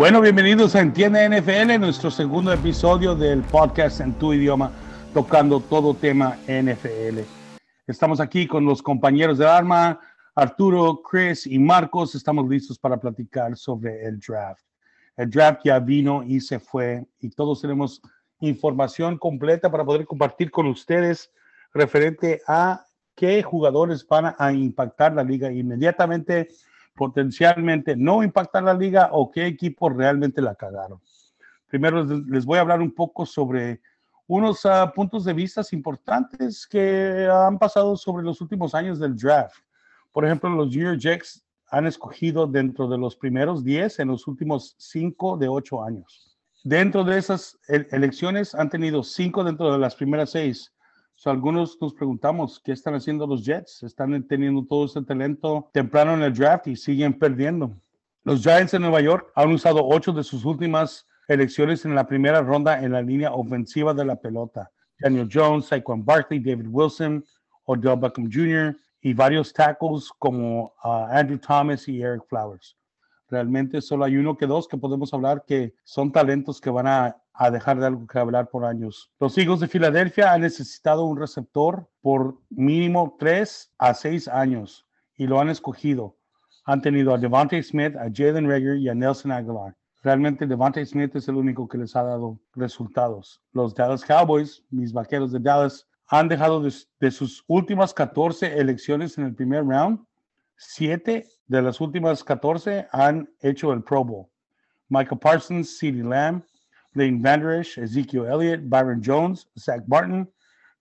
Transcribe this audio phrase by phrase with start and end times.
[0.00, 4.72] Bueno, bienvenidos a Entiende NFL, nuestro segundo episodio del podcast en tu idioma,
[5.12, 7.18] tocando todo tema NFL.
[7.86, 10.00] Estamos aquí con los compañeros de arma,
[10.34, 12.14] Arturo, Chris y Marcos.
[12.14, 14.64] Estamos listos para platicar sobre el draft.
[15.18, 18.00] El draft ya vino y se fue y todos tenemos
[18.40, 21.30] información completa para poder compartir con ustedes
[21.74, 26.48] referente a qué jugadores van a impactar la liga inmediatamente
[27.00, 31.00] potencialmente no impactar la liga o qué equipos realmente la cagaron.
[31.66, 33.80] Primero les voy a hablar un poco sobre
[34.26, 39.62] unos ah, puntos de vista importantes que han pasado sobre los últimos años del draft.
[40.12, 44.26] Por ejemplo, los New York Jets han escogido dentro de los primeros 10 en los
[44.26, 46.36] últimos 5 de 8 años.
[46.64, 50.70] Dentro de esas elecciones han tenido 5 dentro de las primeras 6
[51.26, 53.82] algunos nos preguntamos qué están haciendo los Jets.
[53.82, 57.76] Están teniendo todo ese talento temprano en el draft y siguen perdiendo.
[58.24, 62.42] Los Giants de Nueva York han usado ocho de sus últimas elecciones en la primera
[62.42, 64.70] ronda en la línea ofensiva de la pelota.
[64.98, 67.24] Daniel Jones, Saquon Barkley, David Wilson,
[67.64, 68.76] Odell Beckham Jr.
[69.00, 72.76] y varios tackles como uh, Andrew Thomas y Eric Flowers.
[73.28, 77.16] Realmente solo hay uno que dos que podemos hablar que son talentos que van a
[77.40, 79.10] a dejar de algo que hablar por años.
[79.18, 85.26] Los Eagles de Filadelfia han necesitado un receptor por mínimo tres a seis años y
[85.26, 86.18] lo han escogido.
[86.66, 89.74] Han tenido a Devontae Smith, a Jalen Rager y a Nelson Aguilar.
[90.02, 93.40] Realmente Devontae Smith es el único que les ha dado resultados.
[93.54, 99.24] Los Dallas Cowboys, mis vaqueros de Dallas, han dejado de, sus últimas 14 elecciones en
[99.24, 100.04] el primer round,
[100.58, 104.26] siete de las últimas 14 han hecho el Pro Bowl.
[104.90, 106.42] Michael Parsons, CeeDee Lamb,
[106.94, 110.28] Lane Vanderish, Ezekiel Elliott, Byron Jones, Zach Barton,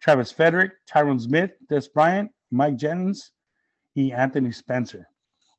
[0.02, 3.34] Travis Frederick, Tyron Smith, Des Bryant, Mike Jennings
[3.96, 5.08] y Anthony Spencer.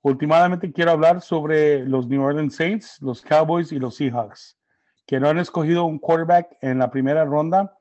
[0.02, 4.56] Últimamente quiero hablar sobre los New Orleans Saints, los Cowboys y los Seahawks,
[5.06, 7.76] que no han escogido un quarterback en la primera ronda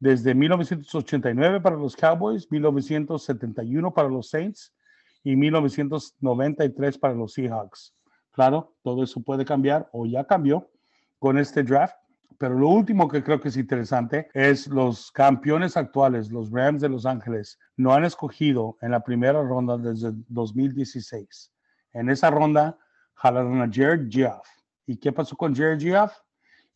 [0.00, 4.74] desde 1989 para los Cowboys, 1971 para los Saints
[5.22, 7.94] y 1993 para los Seahawks.
[8.32, 10.70] Claro, todo eso puede cambiar o ya cambió
[11.18, 11.94] con este draft
[12.40, 16.88] pero lo último que creo que es interesante es los campeones actuales, los Rams de
[16.88, 21.52] Los Ángeles, no han escogido en la primera ronda desde 2016.
[21.92, 22.78] En esa ronda
[23.12, 24.48] jalaron a Jared Goff.
[24.86, 26.14] ¿Y qué pasó con Jared Goff?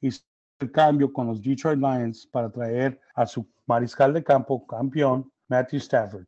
[0.03, 0.21] Hizo
[0.61, 5.79] el cambio con los Detroit Lions para traer a su mariscal de campo campeón, Matthew
[5.79, 6.27] Stafford.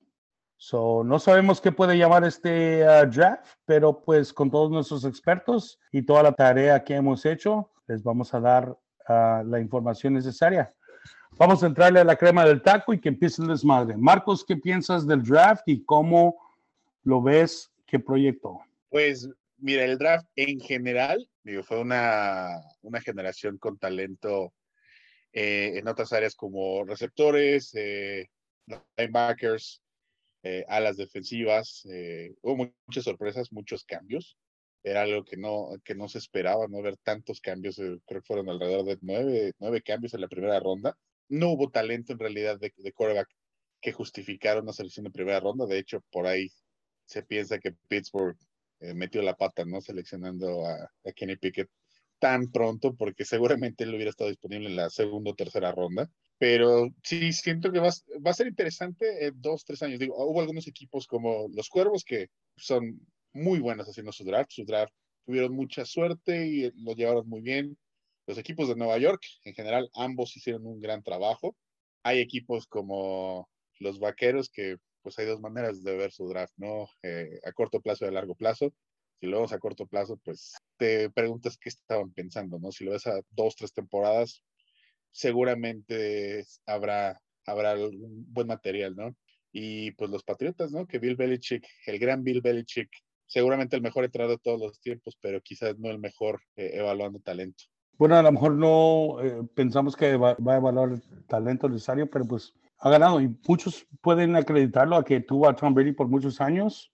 [0.57, 5.79] So, no sabemos qué puede llamar este uh, draft, pero pues con todos nuestros expertos
[5.93, 8.79] y toda la tarea que hemos hecho, les vamos a dar
[9.09, 10.73] la información necesaria.
[11.39, 13.97] Vamos a entrarle a la crema del taco y que empiece el desmadre.
[13.97, 16.37] Marcos, ¿qué piensas del draft y cómo
[17.05, 17.71] lo ves?
[17.87, 18.61] ¿Qué proyecto?
[18.89, 19.29] Pues
[19.59, 24.53] mira, el draft en general digo, fue una, una generación con talento
[25.33, 28.29] eh, en otras áreas como receptores, eh,
[28.97, 29.81] linebackers,
[30.43, 31.87] eh, alas defensivas.
[32.43, 34.37] hubo muchas sorpresas, muchos cambios
[34.87, 38.27] era algo que no, que no se esperaba, no ver tantos cambios, eh, creo que
[38.27, 40.97] fueron alrededor de nueve, nueve cambios en la primera ronda.
[41.29, 43.29] No hubo talento en realidad de, de quarterback
[43.81, 46.51] que justificara una selección de primera ronda, de hecho por ahí
[47.05, 48.37] se piensa que Pittsburgh
[48.79, 49.81] eh, metió la pata, ¿no?
[49.81, 51.69] Seleccionando a, Kenny Pickett
[52.21, 56.09] tan pronto, porque seguramente él hubiera estado disponible en la segunda o tercera ronda.
[56.39, 57.91] Pero sí, siento que va,
[58.25, 59.99] va a ser interesante en dos, tres años.
[59.99, 63.01] Digo, hubo algunos equipos como los Cuervos que son
[63.37, 64.51] muy buenas haciendo su draft.
[64.51, 64.93] Su draft
[65.25, 67.79] tuvieron mucha suerte y lo llevaron muy bien.
[68.27, 71.57] Los equipos de Nueva York, en general, ambos hicieron un gran trabajo.
[72.03, 73.49] Hay equipos como
[73.79, 76.89] los Vaqueros que pues hay dos maneras de ver su draft, ¿no?
[77.03, 78.75] Eh, a corto plazo y a largo plazo.
[79.21, 82.73] Si lo ves a corto plazo, pues te preguntas qué estaban pensando, ¿no?
[82.73, 84.43] Si lo ves a dos, tres temporadas,
[85.13, 89.17] seguramente habrá, habrá algún buen material, ¿no?
[89.53, 90.87] Y pues los Patriotas, ¿no?
[90.87, 92.91] Que Bill Belichick, el gran Bill Belichick,
[93.27, 97.21] seguramente el mejor entrenador de todos los tiempos, pero quizás no el mejor eh, evaluando
[97.21, 97.65] talento.
[97.99, 102.27] Bueno, a lo mejor no eh, pensamos que va, a evaluar el talento necesario, pero
[102.27, 106.41] pues ha ganado y muchos pueden acreditarlo a que tuvo a Tom Brady por muchos
[106.41, 106.93] años.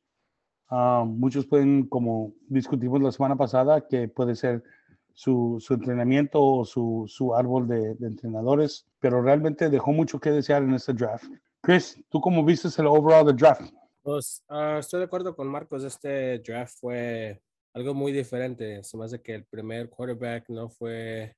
[0.69, 4.63] Ah, muchos pueden, como discutimos la semana pasada, que puede ser
[5.13, 10.63] su, su entrenamiento o su, su árbol de, entrenadores, pero realmente dejó mucho que desear
[10.63, 11.25] en este draft.
[11.61, 13.73] Chris, ¿tú cómo viste el overall del draft?
[14.03, 17.41] Pues uh, estoy de acuerdo con Marcos, este draft fue
[17.73, 18.83] algo muy diferente.
[18.83, 21.37] Se me hace que el primer quarterback no fue,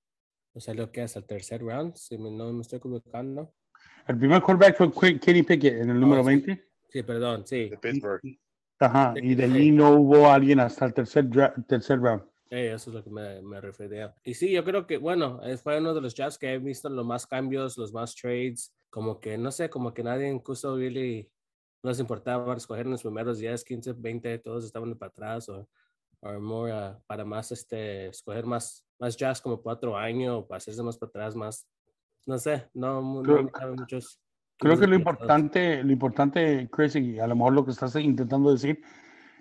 [0.55, 3.55] no sé lo que es, el tercer round, si no me estoy equivocando.
[4.09, 6.65] El primer quarterback fue Kenny Pickett en el número 20.
[6.89, 7.69] Sí, perdón, sí.
[7.69, 8.23] De Pittsburgh.
[8.79, 11.29] Ajá, y de ahí no hubo alguien hasta el tercer,
[11.69, 12.23] tercer round.
[12.51, 14.15] eso es lo que me, me, refería.
[14.25, 17.05] Y sí, yo creo que, bueno, fue uno de los jazz que he visto los
[17.05, 21.31] más cambios, los más trades, como que, no sé, como que nadie incluso really
[21.85, 25.69] no les importaba escoger en los primeros 10, 15, 20, todos estaban para atrás o,
[26.21, 30.57] o more, uh, para más, este, escoger más, más jazz como cuatro años o para
[30.57, 31.69] hacerse más para atrás, más,
[32.25, 34.19] no sé, no, creo, no muchos.
[34.57, 38.51] Creo que lo importante, lo importante, Chris, y a lo mejor lo que estás intentando
[38.51, 38.81] decir,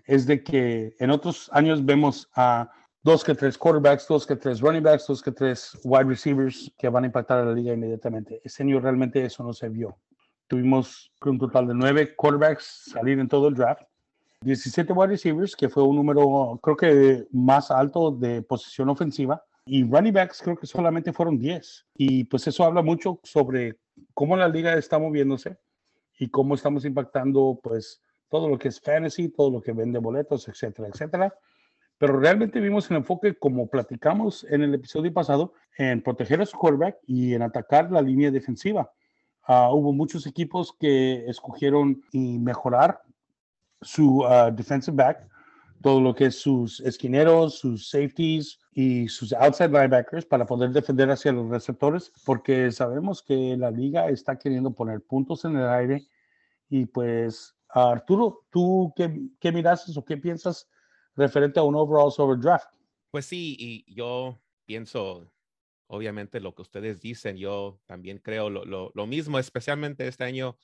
[0.03, 2.69] es de que en otros años vemos a
[3.03, 6.89] dos que tres quarterbacks, dos que tres running backs, dos que tres wide receivers que
[6.89, 8.41] van a impactar a la liga inmediatamente.
[8.43, 9.97] Este año realmente eso no se vio.
[10.53, 13.81] Tuvimos un total de nueve quarterbacks salir en todo el draft,
[14.41, 19.83] 17 wide receivers, que fue un número creo que más alto de posición ofensiva, y
[19.83, 21.87] running backs creo que solamente fueron 10.
[21.97, 23.79] Y pues eso habla mucho sobre
[24.13, 25.57] cómo la liga está moviéndose
[26.19, 30.47] y cómo estamos impactando pues todo lo que es fantasy, todo lo que vende boletos,
[30.47, 31.33] etcétera, etcétera.
[31.97, 36.59] Pero realmente vimos el enfoque, como platicamos en el episodio pasado, en proteger a su
[36.59, 38.91] quarterback y en atacar la línea defensiva.
[39.47, 43.01] Uh, hubo muchos equipos que escogieron y mejorar
[43.81, 45.27] su uh, defensive back,
[45.81, 51.11] todo lo que es sus esquineros, sus safeties y sus outside linebackers para poder defender
[51.11, 56.07] hacia los receptores, porque sabemos que la liga está queriendo poner puntos en el aire
[56.69, 60.69] y pues Arturo, ¿tú qué, qué miras o qué piensas
[61.15, 62.67] referente a un overall over draft?
[63.11, 65.27] Pues sí, y yo pienso,
[65.87, 70.57] obviamente, lo que ustedes dicen, yo también creo lo, lo, lo mismo, especialmente este año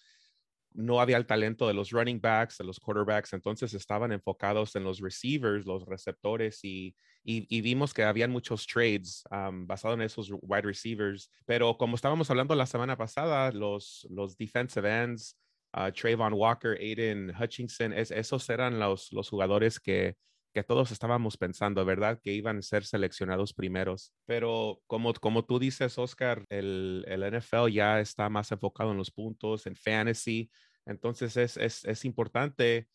[0.73, 4.83] no había el talento de los running backs, de los quarterbacks, entonces estaban enfocados en
[4.83, 9.23] los receivers, los receptores y, y, vimos que habían muchos trades
[9.65, 11.31] basados en esos wide receivers.
[11.45, 15.37] Pero como estábamos hablando la semana pasada, los, los defensive ends,
[15.73, 20.15] uh, Trayvon Walker, Aiden Hutchinson, esos eran los, los jugadores que,
[20.53, 22.19] que todos estábamos pensando, ¿verdad?
[22.21, 24.13] Que iban a ser seleccionados primeros.
[24.25, 29.11] Pero como, como tú dices, Oscar, el, el NFL ya está más enfocado en los
[29.11, 30.49] puntos, en fantasy.
[30.85, 32.87] Entonces es, es, es importante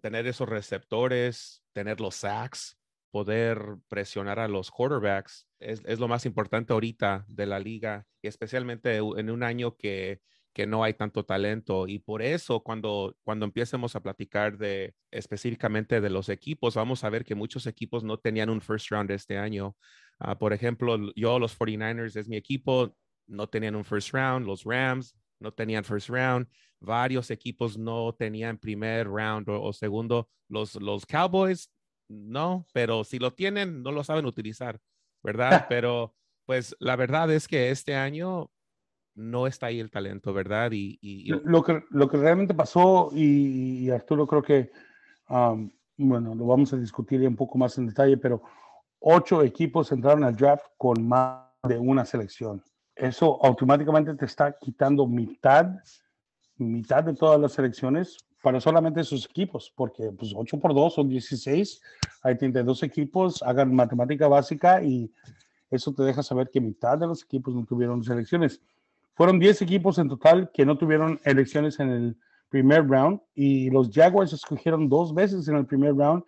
[0.00, 2.78] tener esos receptores, tener los sacks,
[3.10, 5.48] poder presionar a los quarterbacks.
[5.58, 10.20] Es, es, lo más importante ahorita de la liga, y especialmente en un año que
[10.52, 16.00] que no hay tanto talento y por eso cuando, cuando empiecemos a platicar de específicamente
[16.00, 19.38] de los equipos, vamos a ver que muchos equipos no tenían un first round este
[19.38, 19.76] año.
[20.18, 22.94] Ah, por ejemplo, yo, los 49ers es mi equipo,
[23.26, 26.46] no tenían un first round, los Rams no tenían first round,
[26.80, 31.70] varios equipos no tenían primer round o, segundo, los, los Cowboys
[32.08, 34.80] no, pero si lo tienen, no lo saben utilizar,
[35.22, 35.66] ¿verdad?
[35.68, 36.14] pero
[36.44, 38.50] pues la verdad es que este año
[39.14, 40.70] no está ahí el talento, ¿verdad?
[40.72, 44.70] Y, Lo, que, lo que realmente pasó, y, Arturo creo que,
[45.96, 48.42] bueno, lo vamos a discutir un poco más en detalle, pero
[49.00, 52.62] ocho equipos entraron al draft con más de una selección.
[52.94, 55.66] Eso automáticamente te está quitando mitad,
[56.56, 61.08] mitad de todas las selecciones para solamente esos equipos, porque pues 8 por 2 son
[61.08, 61.80] 16,
[62.22, 65.10] hay 32 equipos, hagan matemática básica y
[65.70, 68.60] eso te deja saber que mitad de los equipos no tuvieron selecciones.
[69.14, 72.16] Fueron 10 equipos en total que no tuvieron elecciones en el
[72.48, 76.22] primer round y los Jaguars escogieron dos veces en el primer round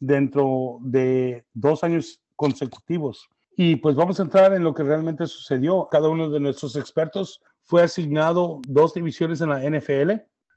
[0.00, 3.28] dentro de dos años consecutivos.
[3.56, 5.88] Y pues vamos a entrar en lo que realmente sucedió.
[5.90, 10.12] Cada uno de nuestros expertos fue asignado dos divisiones en la NFL.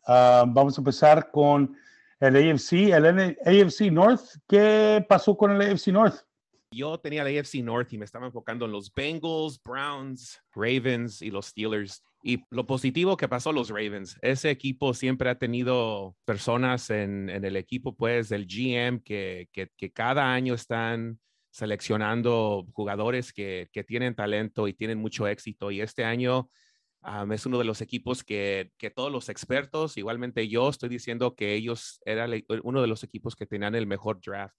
[0.05, 1.75] Ah, vamos a empezar con
[2.19, 4.21] el AFC, el AFC North.
[4.47, 6.25] ¿Qué pasó con el AFC North?
[6.71, 11.29] Yo tenía la AFC North y me estaba enfocando en los Bengals, Browns, Ravens y
[11.29, 12.03] los Steelers.
[12.23, 17.55] Y lo positivo que pasó los Ravens, ese equipo siempre ha tenido personas en, el
[17.55, 19.49] equipo, pues, del GM que,
[19.93, 25.71] cada año están seleccionando jugadores que, tienen talento y tienen mucho éxito.
[25.71, 26.49] Y este año
[27.31, 31.53] es uno de los equipos que, que, todos los expertos, igualmente yo, estoy diciendo que
[31.55, 32.31] ellos eran
[32.63, 34.55] uno de los equipos que tenían el mejor draft.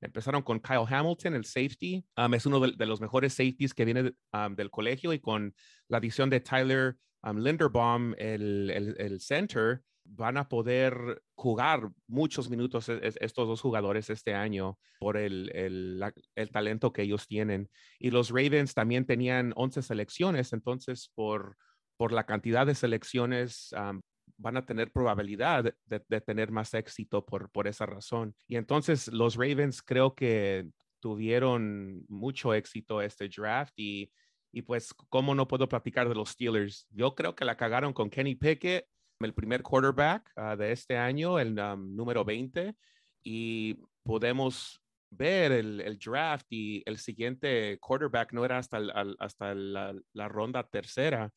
[0.00, 2.04] Empezaron con Kyle Hamilton, el safety.
[2.16, 5.54] Um, es uno de, los mejores safeties que viene um, del colegio y con
[5.88, 12.88] la adición de Tyler um, Linderbaum, el, el, center, van a poder jugar muchos minutos
[12.88, 16.02] e, estos dos jugadores este año por el, el,
[16.34, 17.70] el, talento que ellos tienen.
[17.98, 21.56] Y los Ravens también tenían 11 selecciones, entonces por,
[21.96, 23.74] por la cantidad de selecciones
[24.38, 28.34] van a tener probabilidad de, tener más éxito por, por esa razón.
[28.46, 30.68] Y entonces los Ravens creo que
[31.00, 34.10] tuvieron mucho éxito este draft y,
[34.52, 36.86] y pues, ¿cómo no puedo platicar de los Steelers?
[36.90, 38.86] Yo creo que la cagaron con Kenny Pickett,
[39.20, 42.74] el primer quarterback ah, de este año, el um, número 20,
[43.22, 49.54] y podemos ver el, el, draft y el siguiente quarterback no era hasta, el, hasta
[49.54, 51.30] la, la, ronda tercera.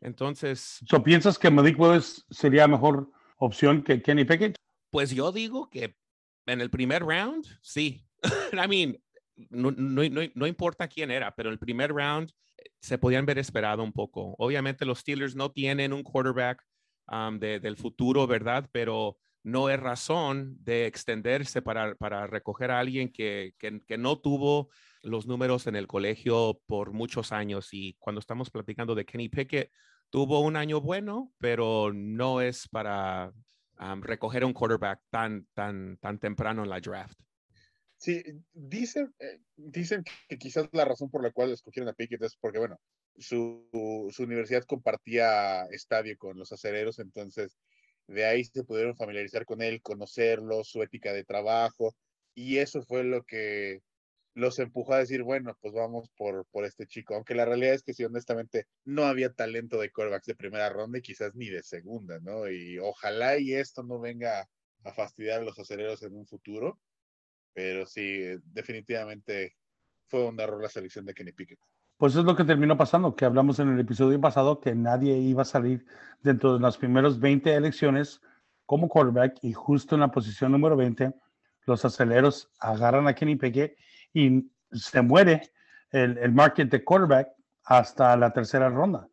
[0.00, 0.80] Entonces...
[1.04, 4.56] ¿Piensas que Malik Willis sería mejor opción que Kenny Pickett?
[4.90, 5.96] Pues yo digo que
[6.46, 8.06] en el primer round, sí.
[8.52, 8.98] I mean,
[9.50, 13.26] no, no, no, no, importa quién era, pero en el primer round eh, se podían
[13.26, 14.34] ver esperado un poco.
[14.38, 16.64] Obviamente los Steelers no tienen un quarterback
[17.08, 18.68] um, de, del futuro, ¿verdad?
[18.72, 24.18] Pero no es razón de extenderse para, para recoger a alguien que, que, que, no
[24.18, 24.70] tuvo
[25.02, 27.68] los números en el colegio por muchos años.
[27.70, 29.70] Y cuando estamos platicando de Kenny Pickett,
[30.10, 33.32] tuvo un año bueno, pero no es para
[33.78, 37.16] um, recoger un quarterback tan, tan, tan temprano en la draft.
[37.98, 42.36] Sí, dicen, eh, dicen que quizás la razón por la cual escogieron a Pickett es
[42.36, 42.80] porque, bueno,
[43.16, 47.56] su, su universidad compartía estadio con los acereros, entonces
[48.06, 51.94] de ahí se pudieron familiarizar con él, conocerlo, su ética de trabajo,
[52.34, 53.80] y eso fue lo que
[54.34, 57.82] los empujó a decir, bueno, pues vamos por, por este chico, aunque la realidad es
[57.82, 61.62] que sí, honestamente, no había talento de quarterbacks de primera ronda y quizás ni de
[61.62, 62.48] segunda, ¿no?
[62.50, 64.46] Y ojalá y esto no venga
[64.84, 66.78] a fastidiar a los acereros en un futuro,
[67.54, 69.56] pero sí, definitivamente
[70.06, 71.58] fue un error la selección de Kenny Pickett.
[71.98, 75.42] Pues es lo que terminó pasando, que hablamos en el episodio pasado, que nadie iba
[75.42, 75.86] a salir
[76.22, 78.20] dentro de las primeras 20 elecciones
[78.66, 81.14] como quarterback y justo en la posición número 20,
[81.64, 83.78] los aceleros agarran a Kenny Pickett
[84.12, 85.50] y se muere
[85.90, 87.28] el, el market de quarterback
[87.64, 89.08] hasta la tercera ronda.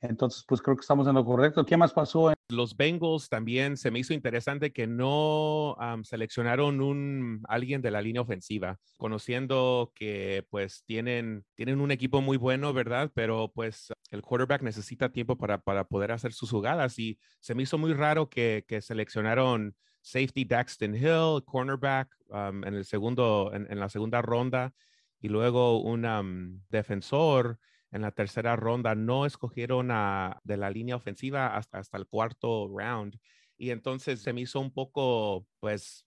[0.00, 1.64] Entonces, pues creo que estamos en lo correcto.
[1.66, 2.32] ¿Qué más pasó?
[2.48, 8.22] Los Bengals también se me hizo interesante que no seleccionaron un alguien de la línea
[8.22, 13.10] ofensiva, conociendo que pues tienen, tienen un equipo muy bueno, ¿verdad?
[13.14, 17.64] Pero pues el quarterback necesita tiempo para, para poder hacer sus jugadas y se me
[17.64, 23.88] hizo muy raro que, que seleccionaron safety Daxton Hill, cornerback en el segundo, en, la
[23.88, 24.72] segunda ronda
[25.20, 27.58] y luego un defensor
[27.92, 28.94] en la tercera ronda.
[28.94, 33.18] No escogieron a, de la línea ofensiva hasta, hasta el cuarto round.
[33.56, 36.06] Y entonces se me hizo un poco, pues,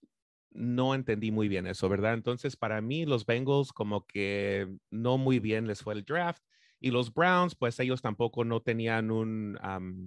[0.51, 2.13] no entendí muy bien eso, ¿verdad?
[2.13, 6.43] Entonces, para mí, los Bengals como que no muy bien les fue el draft.
[6.79, 9.57] Y los Browns, pues ellos tampoco no tenían un,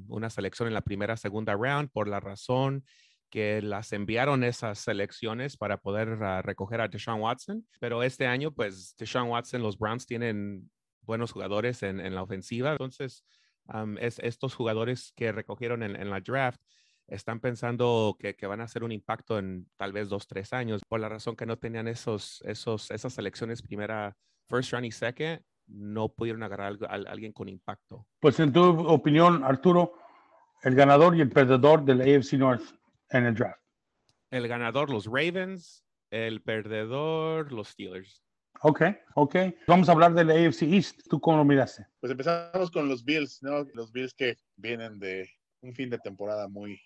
[0.08, 2.84] una selección en la primera, segunda round por la razón
[3.30, 7.66] que las enviaron esas selecciones para poder ah, recoger a Deshaun Watson.
[7.80, 10.70] Pero este año, pues Deshaun Watson, los Browns tienen
[11.06, 12.72] buenos jugadores en, en la ofensiva.
[12.72, 13.24] Entonces,
[14.00, 16.60] es, estos jugadores que recogieron en, en la draft
[17.08, 20.82] están pensando que, que, van a hacer un impacto en tal vez dos, tres años.
[20.88, 24.16] Por la razón que no tenían esos, esos, esas selecciones primera,
[24.48, 28.06] first round y second, no pudieron agarrar a, alguien con impacto.
[28.20, 29.94] Pues en tu opinión, Arturo,
[30.62, 32.64] el ganador y el perdedor del AFC North
[33.10, 33.60] en el draft.
[34.30, 35.84] El ganador, los Ravens.
[36.10, 38.22] El perdedor, los Steelers.
[38.62, 38.82] Ok,
[39.14, 39.36] ok.
[39.66, 41.00] Vamos a hablar del AFC East.
[41.08, 41.86] ¿Tú cómo lo miraste?
[42.00, 43.64] Pues empezamos con los Bills, ¿no?
[43.74, 45.28] Los Bills que vienen de
[45.60, 46.80] un fin de temporada muy,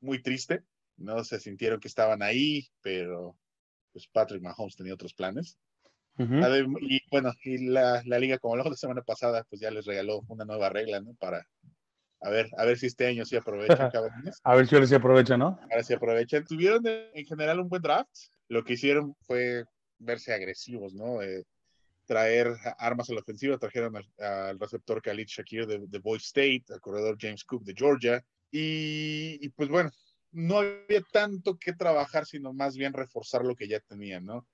[0.00, 0.62] muy triste.
[0.96, 3.36] No se sintieron que estaban ahí, pero
[3.92, 5.58] pues Patrick Mahomes tenía otros planes.
[6.18, 10.22] Y bueno, y la, la liga, como lo la semana pasada, pues ya les regaló
[10.26, 11.14] una nueva regla, ¿no?
[11.14, 11.46] Para
[12.20, 14.40] a ver, a ver si este año sí aprovechan, cabrones.
[14.42, 15.60] a ver si ahora sí aprovechan, ¿no?
[15.70, 16.44] Ahora sí aprovechan.
[16.44, 18.10] Tuvieron en general un buen draft.
[18.48, 19.64] Lo que hicieron fue
[19.98, 21.22] verse agresivos, ¿no?
[21.22, 21.44] Eh,
[22.06, 26.80] traer armas a la ofensiva, trajeron al, receptor Khalid Shakir de, de Boise State, al
[26.80, 29.90] corredor James Cook de Georgia, y, y, pues bueno,
[30.32, 34.46] no había tanto que trabajar, sino más bien reforzar lo que ya tenían, ¿no?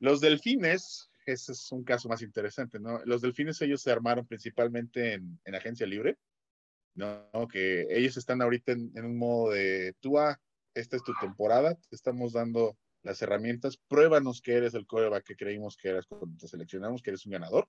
[0.00, 3.00] Los delfines, ese es un caso más interesante, ¿no?
[3.04, 6.18] Los delfines ellos se armaron principalmente en, en agencia libre,
[6.94, 7.28] ¿no?
[7.48, 10.40] Que ellos están ahorita en, en un modo de, tú, ah,
[10.74, 15.36] esta es tu temporada, te estamos dando las herramientas, pruébanos que eres el coreback que
[15.36, 17.68] creímos que eras cuando te seleccionamos, que eres un ganador,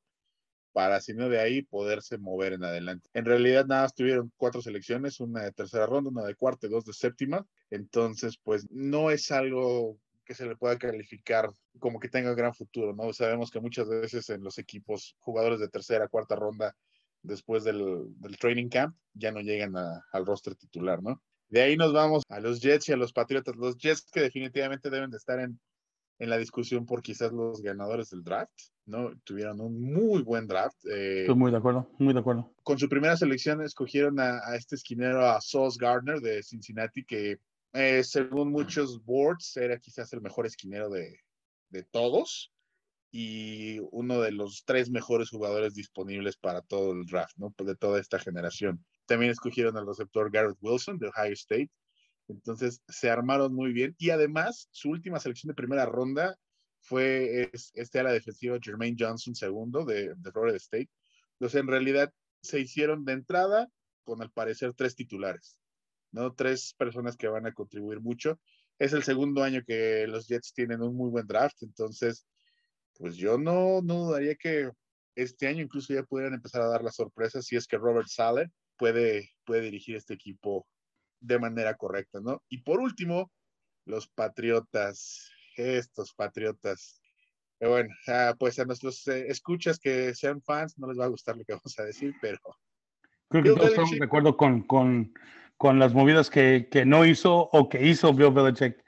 [0.74, 3.08] para si no de ahí poderse mover en adelante.
[3.14, 6.72] En realidad nada más tuvieron cuatro selecciones, una de tercera ronda, una de cuarta y
[6.72, 12.10] dos de séptima, entonces pues no es algo que se le pueda calificar como que
[12.10, 13.14] tenga gran futuro, ¿no?
[13.14, 16.76] Sabemos que muchas veces en los equipos, jugadores de tercera, cuarta ronda,
[17.22, 21.22] después del, del training camp, ya no llegan al roster titular, ¿no?
[21.50, 23.56] De ahí nos vamos a los Jets y a los Patriotas.
[23.56, 25.60] Los Jets que definitivamente deben de estar en,
[26.20, 28.52] en la discusión por quizás los ganadores del draft,
[28.86, 29.12] ¿no?
[29.24, 30.78] Tuvieron un muy buen draft.
[30.86, 32.54] Eh, Estoy muy de acuerdo, muy de acuerdo.
[32.64, 37.40] Con su primera selección escogieron a, a este esquinero, a Sauce Gardner de Cincinnati, que
[37.74, 41.20] eh, según muchos boards era quizás el mejor esquinero de,
[41.70, 42.52] de todos
[43.12, 47.54] y uno de los tres mejores jugadores disponibles para todo el draft, ¿no?
[47.58, 48.84] De toda esta generación.
[49.08, 51.72] También escogieron al receptor Garrett Wilson de Ohio State.
[52.28, 53.96] Entonces se armaron muy bien.
[53.98, 56.38] Y además, su última selección de primera ronda
[56.82, 60.90] fue este a la defensiva Jermaine Johnson segundo de, de Florida State.
[61.34, 63.68] Entonces, en realidad se hicieron de entrada
[64.04, 65.58] con al parecer tres titulares,
[66.12, 66.34] ¿no?
[66.34, 68.40] Tres personas que van a contribuir mucho.
[68.80, 72.26] Es el segundo año que los Jets tienen un muy buen draft, entonces,
[72.94, 74.72] pues yo no, no dudaría que
[75.16, 78.52] este año incluso ya pudieran empezar a dar las sorpresas si es que Robert Sale
[78.78, 80.68] puede, puede dirigir este equipo
[81.20, 82.44] de manera correcta, ¿no?
[82.50, 83.32] Y por último,
[83.86, 87.02] los Patriotas, estos Patriotas.
[87.60, 91.36] bueno, ah, pues a nuestros eh, escuchas que sean fans no les va a gustar
[91.36, 92.40] lo que vamos a decir, pero...
[93.30, 95.14] Creo que todos estamos de acuerdo con, con,
[95.58, 98.82] con las movidas que, que, no hizo o que hizo Bill Belichick.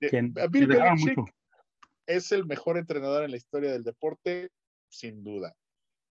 [0.00, 0.20] Que,
[0.50, 1.18] Bill Belichick
[2.06, 4.50] es el mejor entrenador en la historia del deporte,
[4.88, 5.54] sin duda.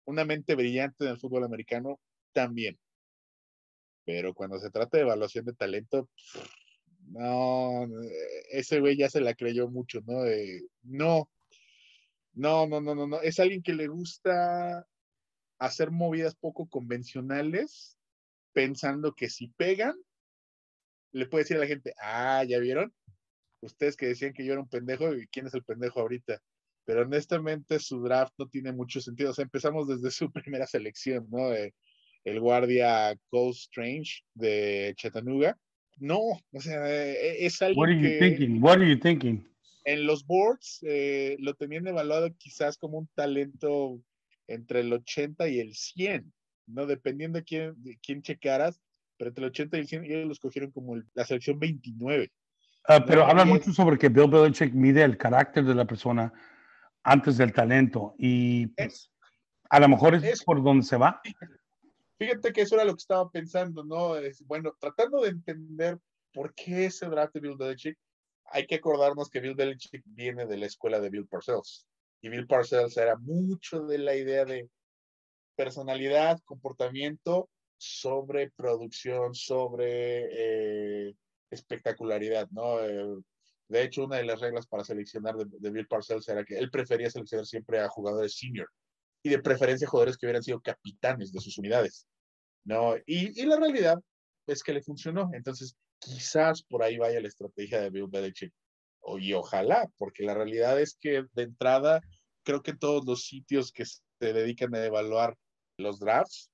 [0.06, 2.00] Una mente brillante en el fútbol americano,
[2.34, 2.78] también.
[4.10, 6.10] Pero cuando se trata de evaluación de talento,
[7.12, 7.88] no,
[8.50, 10.24] ese güey ya se la creyó mucho, ¿no?
[10.82, 11.30] no,
[12.34, 13.22] no, no, no, no, no.
[13.22, 14.88] Es alguien que le gusta
[15.60, 18.00] hacer movidas poco convencionales,
[18.52, 19.96] pensando que si pegan,
[21.12, 22.92] le puede decir a la gente, ah, ¿ya vieron?
[23.62, 26.42] Ustedes que decían que yo era un pendejo, ¿y quién es el pendejo ahorita?
[26.84, 29.30] Pero honestamente su draft no tiene mucho sentido.
[29.30, 31.54] O sea, empezamos desde su primera selección, ¿no?
[32.24, 35.58] El guardia Cole Strange de Chattanooga
[36.00, 36.20] no,
[36.52, 38.62] o sea, e, es algo What are you thinking?
[38.62, 39.46] What are you thinking?
[39.86, 44.02] En los boards eh, lo tenían evaluado quizás como un talento
[44.48, 46.32] entre el 80 y el 100,
[46.68, 46.86] ¿no?
[46.86, 48.80] Dependiendo de quién, quién checaras,
[49.18, 52.32] pero entre el 80 y el 100 ellos lo escogieron como la selección 29.
[52.88, 56.32] Ah, pero habla mucho sobre que Bill Belichick mide el carácter de la persona
[57.04, 59.12] antes del talento y pues,
[59.70, 61.22] a lo mejor es, por donde se va.
[62.20, 64.16] Fíjate que eso era lo que estaba pensando, ¿no?
[64.46, 65.98] Bueno, tratando de entender
[66.34, 67.98] por qué ese draft de Bill Belichick,
[68.52, 71.88] hay que acordarnos que Bill Belichick viene de la escuela de Bill Parcells.
[72.22, 74.70] Y Bill Parcells era mucho de la idea de
[75.56, 81.16] personalidad, comportamiento sobre producción, sobre eh,
[81.50, 82.84] espectacularidad, ¿no?
[82.84, 83.16] Eh,
[83.70, 86.70] de hecho, una de las reglas para seleccionar de, de, Bill Parcells era que él
[86.70, 88.68] prefería seleccionar siempre a jugadores senior
[89.24, 92.08] y de preferencia jugadores que hubieran sido capitanes de sus unidades.
[92.64, 92.96] ¿no?
[93.06, 94.00] Y, y la realidad
[94.48, 95.30] es que le funcionó.
[95.34, 98.54] Entonces, quizás por ahí vaya la estrategia de Bill Belichick.
[99.02, 102.02] O, y ojalá, porque la realidad es que de entrada,
[102.44, 104.00] creo que todos los sitios que se
[104.34, 105.36] dedican a evaluar
[105.78, 106.52] los drafts,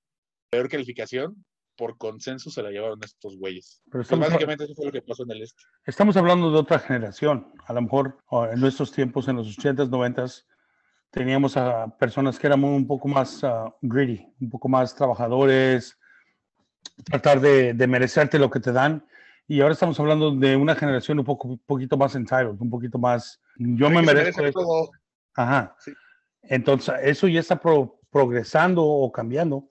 [0.50, 1.44] peor calificación,
[1.76, 3.82] por consenso se la llevaron estos güeyes.
[3.92, 5.62] Pero básicamente eso fue lo que pasó en el este.
[5.86, 7.52] Estamos hablando de otra generación.
[7.66, 10.46] A lo mejor en nuestros tiempos, en los 80s, 90s,
[11.16, 15.98] teníamos a personas que eran un poco más uh, greedy, un poco más trabajadores,
[17.06, 19.08] tratar de, de, merecerte lo que te dan.
[19.48, 23.42] Y ahora estamos hablando de una generación un poco, poquito más entitled, un poquito más,
[23.56, 24.90] yo me merezco todo.
[25.36, 25.78] Ajá.
[26.42, 27.62] Entonces, eso ya está
[28.12, 29.70] progresando o cambiando.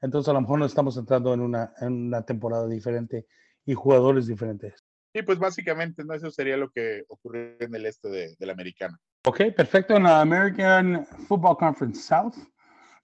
[0.00, 3.26] Entonces, a lo mejor no estamos entrando en una, en una temporada diferente
[3.64, 4.84] y jugadores diferentes.
[5.12, 6.14] Sí, pues básicamente, ¿no?
[6.14, 9.00] Eso sería lo que ocurrió en el este de, de la americana.
[9.28, 9.96] Ok, perfecto.
[9.96, 12.36] En la American Football Conference South,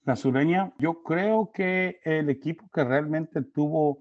[0.05, 3.99] la sureña, yo creo que el equipo que realmente tuvo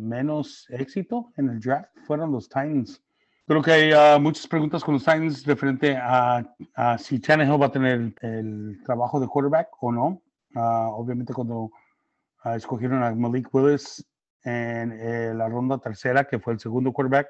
[0.00, 3.04] menos éxito en el draft fueron los Titans.
[3.46, 6.42] Creo que hay uh, muchas preguntas con los Titans referente a,
[6.76, 10.22] a, si Tannehill va a tener el trabajo de quarterback o no.
[10.54, 11.70] Uh, obviamente cuando
[12.42, 14.02] uh, escogieron a Malik Willis
[14.44, 17.28] en eh, la ronda tercera, que fue el segundo quarterback,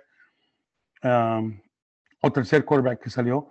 [2.23, 3.49] o tercer quarterback que salió,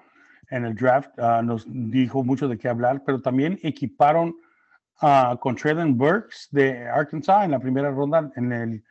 [0.49, 4.35] en el draft, ah, nos dijo mucho de qué hablar, pero también equiparon
[5.01, 8.83] uh, con Traylon Burks de Arkansas en la primera ronda en el,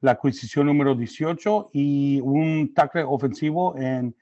[0.00, 4.14] la adquisición número 18 y un tackle ofensivo en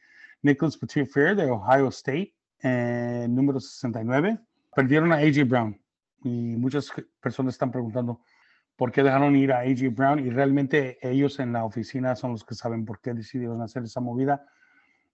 [0.43, 4.39] Nicholas Petit Fair de Ohio State en número 69.
[4.75, 5.81] Perdieron a AJ Brown
[6.25, 8.21] y muchas personas están preguntando
[8.77, 12.45] por qué dejaron ir a AJ Brown y realmente ellos en la oficina son los
[12.45, 14.47] que saben por qué decidieron hacer esa movida.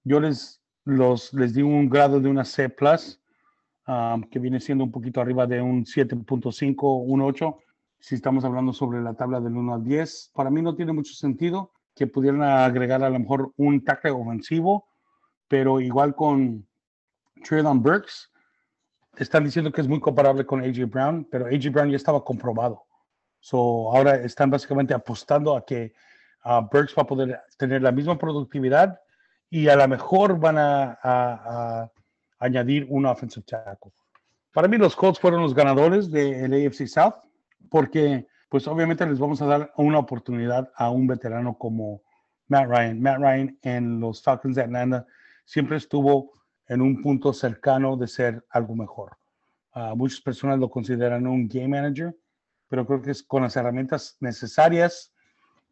[0.05, 2.75] Yo les los, les di un grado de una C,
[3.87, 7.59] um, que viene siendo un poquito arriba de un 7.5, un 8.
[8.01, 11.13] Si estamos hablando sobre la tabla del 1 al 10, para mí no tiene mucho
[11.13, 14.89] sentido que pudieran agregar a lo mejor un tackle ofensivo,
[15.47, 16.67] pero igual con
[17.45, 18.33] Traylon Burks,
[19.17, 22.85] están diciendo que es muy comparable con AJ Brown, pero AJ Brown ya estaba comprobado.
[23.41, 25.93] So, ahora están básicamente apostando a que
[26.45, 28.99] uh, Burks va a poder tener la misma productividad
[29.51, 31.91] y a lo mejor van a,
[32.41, 33.91] añadir un offensive tackle.
[34.53, 37.15] Para mí los Colts fueron los ganadores del AFC South
[37.69, 42.03] porque pues obviamente les vamos a dar una oportunidad a un veterano como
[42.47, 43.01] Matt Ryan.
[43.01, 45.07] Matt Ryan en los Falcons de Atlanta
[45.45, 46.33] siempre estuvo
[46.69, 49.17] en un punto cercano de ser algo mejor.
[49.73, 52.17] Ah, muchas personas lo consideran un game manager,
[52.69, 55.13] pero creo que con las herramientas necesarias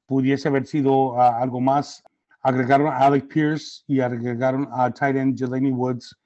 [0.06, 2.02] pudiese haber sido ah, algo más.
[2.46, 6.16] Agregaron a Alec Pierce y agregaron a tight end Jelani Woods.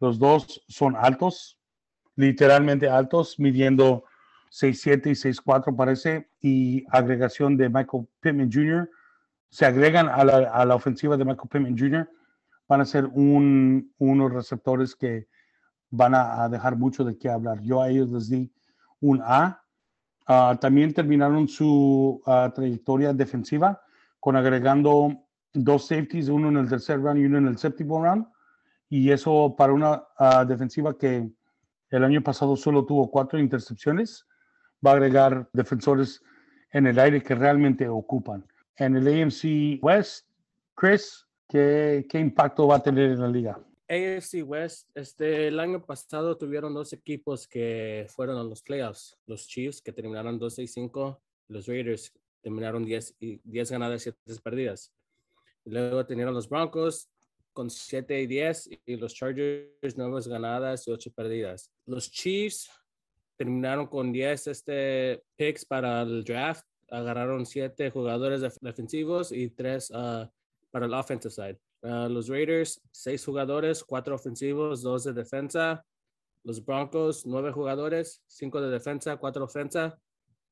[0.00, 1.56] Los dos son altos,
[2.16, 4.02] literalmente altos, midiendo
[4.50, 8.90] 6'7 y 6'4 parece, y agregación de Michael Pittman Jr.
[9.50, 12.10] Se agregan a la, a la ofensiva de Michael Pittman Jr.
[12.66, 15.28] Van a ser un, unos receptores que
[15.90, 17.60] van a, dejar mucho de qué hablar.
[17.62, 18.52] Yo a ellos les di
[19.00, 19.62] un A.
[20.26, 23.80] Ah, también terminaron su ah, trayectoria defensiva
[24.18, 25.27] con agregando
[25.64, 28.26] dos safeties, uno en el tercer round y uno en el séptimo round.
[28.88, 31.28] Y eso para una ah, defensiva que
[31.90, 34.26] el año pasado solo tuvo cuatro intercepciones,
[34.84, 36.22] va a agregar defensores
[36.72, 38.46] en el aire que realmente ocupan.
[38.76, 40.26] En el AMC West,
[40.74, 43.58] Chris, ¿qué, qué impacto va a tener en la liga?
[43.88, 49.16] AFC West, este, el año pasado tuvieron dos equipos que fueron a los playoffs.
[49.26, 54.12] Los Chiefs, que terminaron 12 y 5, los Raiders terminaron 10, y 10 ganadas y
[54.26, 54.92] 7 perdidas.
[55.68, 57.08] Luego tenían los Broncos
[57.52, 61.72] con 7 y 10 y los Chargers 9 ganadas y 8 perdidas.
[61.86, 62.70] Los Chiefs
[63.36, 66.64] terminaron con 10 este, picks para el draft.
[66.90, 70.30] Agarraron 7 jugadores defensivos y 3 ah,
[70.70, 71.58] para el offensive side.
[71.82, 75.84] Ah, los Raiders, seis jugadores, cuatro ofensivos, dos de defensa.
[76.42, 79.98] Los Broncos, nueve jugadores, cinco de defensa, cuatro ofensa.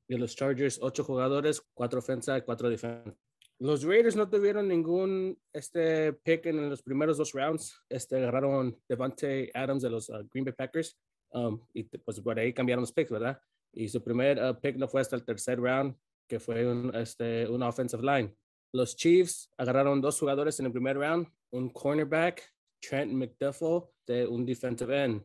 [0.09, 3.13] Y los Chargers, ocho jugadores, cuatro ofensa y cuatro defensa.
[3.59, 7.75] Los Raiders no tuvieron ningún este, pick en los primeros dos rounds.
[7.89, 10.99] Este, agarraron Devante Adams de los ah, Green Bay Packers.
[11.31, 13.41] Um, y pues por ahí cambiaron los picks, ¿verdad?
[13.73, 15.97] Y su primer ah, pick no fue hasta el tercer round,
[16.29, 18.35] que fue un, este, una offensive line.
[18.73, 22.43] Los Chiefs agarraron dos jugadores en el primer round, un cornerback,
[22.81, 25.25] Trent McDuffie, de un defensive end,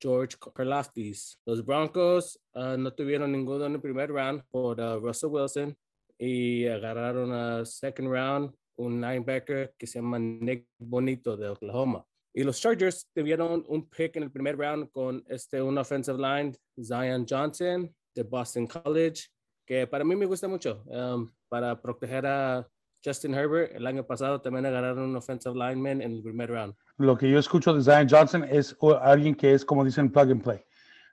[0.00, 1.36] George Karlaftis.
[1.44, 5.76] Los Broncos uh, no tuvieron ninguno en el primer round por uh, Russell Wilson
[6.24, 12.06] y agarraron a second round un linebacker que se llama Nick Bonito de Oklahoma.
[12.32, 16.54] Y los Chargers tuvieron un pick en el primer round con este, un offensive line,
[16.80, 19.24] Zion Johnson de Boston College,
[19.66, 22.68] que para mí me gusta mucho um, para proteger a
[23.04, 26.74] Justin Herbert, el año pasado también agarraron un offensive lineman en el primer round.
[26.98, 30.42] Lo que yo escucho de Zion Johnson es alguien que es, como dicen, plug and
[30.44, 30.60] play.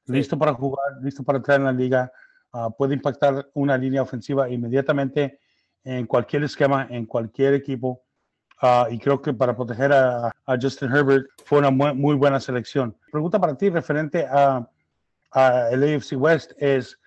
[0.06, 2.12] Listo para jugar, listo para entrar en la liga,
[2.54, 5.40] ah, puede impactar una línea ofensiva inmediatamente
[5.84, 8.04] en cualquier esquema, en cualquier equipo.
[8.62, 10.32] Ah, y creo que para proteger a,
[10.62, 12.96] Justin Herbert fue una muy, buena selección.
[13.12, 14.68] Pregunta para ti referente a,
[15.72, 17.00] el AFC West es,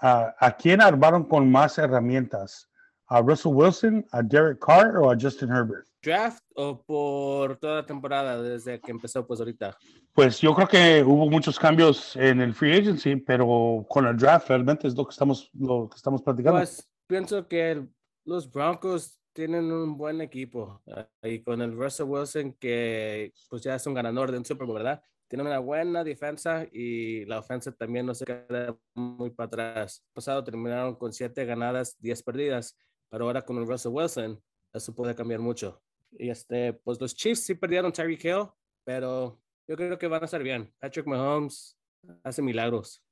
[0.00, 2.69] ah, ¿a quién armaron con más herramientas?
[3.10, 5.86] A Russell Wilson, a Derek Carr o a Justin Herbert?
[6.02, 9.76] ¿Draft o por toda la temporada desde que empezó pues ahorita?
[10.14, 14.48] Pues yo creo que hubo muchos cambios en el free agency, pero con el draft
[14.48, 16.58] realmente es lo que estamos, lo que estamos platicando.
[16.58, 17.86] Pues pienso que
[18.24, 20.80] los Broncos tienen un buen equipo
[21.22, 24.76] y con el Russell Wilson que pues ya es un ganador de un Super Bowl,
[24.76, 25.02] ¿verdad?
[25.28, 30.02] Tiene una buena defensa y la ofensa también no se queda muy para atrás.
[30.06, 32.76] El pasado terminaron con siete ganadas, 10 perdidas
[33.10, 34.42] pero ahora con el Russell Wilson,
[34.72, 35.82] eso puede cambiar mucho.
[36.12, 38.48] Y este, pues los Chiefs sí perdieron Tyreek Hill,
[38.84, 40.72] pero yo creo que van a estar bien.
[40.78, 41.76] Patrick Mahomes
[42.24, 43.02] hace milagros.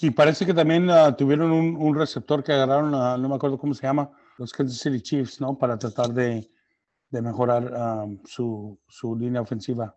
[0.00, 3.74] Y parece que también uh, tuvieron un, un, receptor que agarraron, no me acuerdo cómo
[3.74, 5.56] se llama, los Kansas City Chiefs, ¿no?
[5.58, 6.50] Para tratar de,
[7.10, 7.72] de mejorar
[8.04, 9.96] um, su, su, línea ofensiva.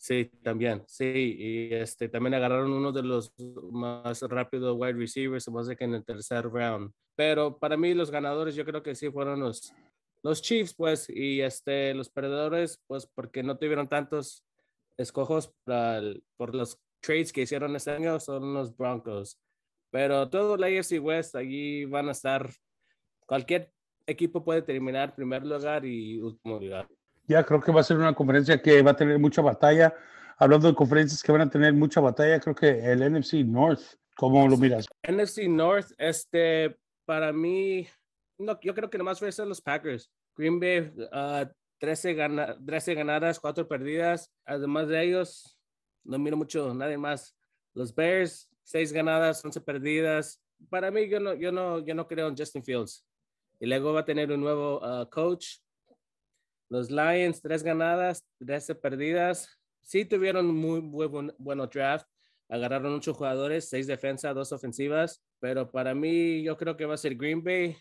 [0.00, 1.36] Sí, también, sí.
[1.38, 3.34] Y este, también agarraron uno de los
[3.70, 6.90] más rápidos wide receivers, me hace que en el tercer round.
[7.14, 9.74] Pero para mí los ganadores yo creo que sí fueron los,
[10.22, 14.46] los Chiefs, pues, y este, los perdedores, pues, porque no tuvieron tantos
[14.96, 15.52] escojos
[16.38, 19.38] por los trades que hicieron este año, son los Broncos.
[19.90, 22.48] Pero todo la AFC West, allí van a estar,
[23.26, 23.70] cualquier
[24.06, 26.88] equipo puede terminar primer lugar y último lugar.
[27.30, 29.94] Ya creo que va a ser una conferencia que va a tener mucha batalla.
[30.36, 33.82] Hablando de conferencias que van a tener mucha batalla, creo que el NFC North,
[34.16, 34.88] ¿cómo lo miras?
[35.08, 37.86] NFC North, este, para mí,
[38.36, 40.10] no, yo creo que nomás a ser los Packers.
[40.36, 40.92] Green Bay,
[41.78, 44.32] 13, gana, 13 ganadas, 4 perdidas.
[44.44, 45.56] Además de ellos,
[46.02, 47.36] no miro mucho, nadie más.
[47.74, 50.42] Los Bears, 6 ganadas, 11 perdidas.
[50.68, 53.06] Para mí, yo no, yo no, yo no creo en Justin Fields.
[53.60, 55.60] Y luego va a tener un nuevo uh, coach.
[56.70, 59.58] Los Lions, 3 ganadas, 13 perdidas.
[59.82, 62.06] Sí tuvieron muy, muy buen, bueno draft
[62.50, 66.98] agarraron muchos jugadores, seis defensas, dos ofensivas, pero para mí yo creo que va a
[66.98, 67.76] ser Green Bay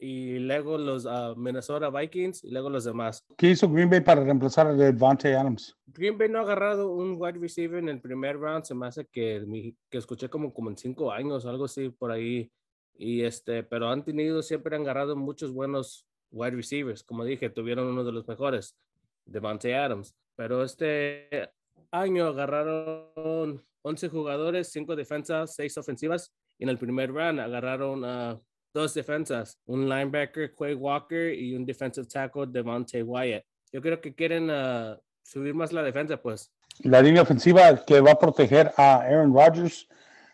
[0.00, 3.24] y luego los ah, Minnesota Vikings y luego los demás.
[3.36, 5.76] ¿Qué hizo Green Bay para reemplazar a Devante Adams?
[5.86, 9.06] Green Bay no ha agarrado un wide receiver en el primer round, se me hace
[9.06, 12.50] que, que escuché como, como en cinco años, algo así por ahí.
[12.94, 17.02] Y este, pero han tenido, siempre han agarrado muchos buenos wide receivers.
[17.02, 18.76] Como dije, tuvieron uno de los mejores,
[19.24, 20.14] Devante Adams.
[20.36, 21.50] Pero este
[21.90, 26.32] año agarraron 11 jugadores, 5 defensas, 6 ofensivas.
[26.58, 28.40] Y en el primer round agarraron a
[28.74, 33.44] dos defensas, un linebacker, Quay Walker, y un defensive tackle, Devante Wyatt.
[33.72, 36.52] Yo creo que quieren uh, subir más la defensa, pues.
[36.82, 39.88] La línea ofensiva que va a proteger a Aaron Rodgers,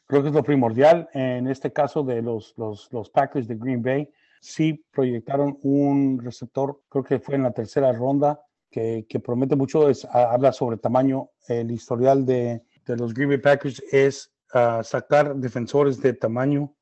[0.06, 1.08] creo que es lo primordial.
[1.14, 4.10] En este caso de los, los, los Packers de Green Bay,
[4.44, 10.04] sí proyectaron un receptor, creo que fue en la tercera ronda, que, promete mucho, es,
[10.04, 11.30] habla sobre tamaño.
[11.46, 16.74] El historial de, los Green Bay Packers es uh, sacar defensores de tamaño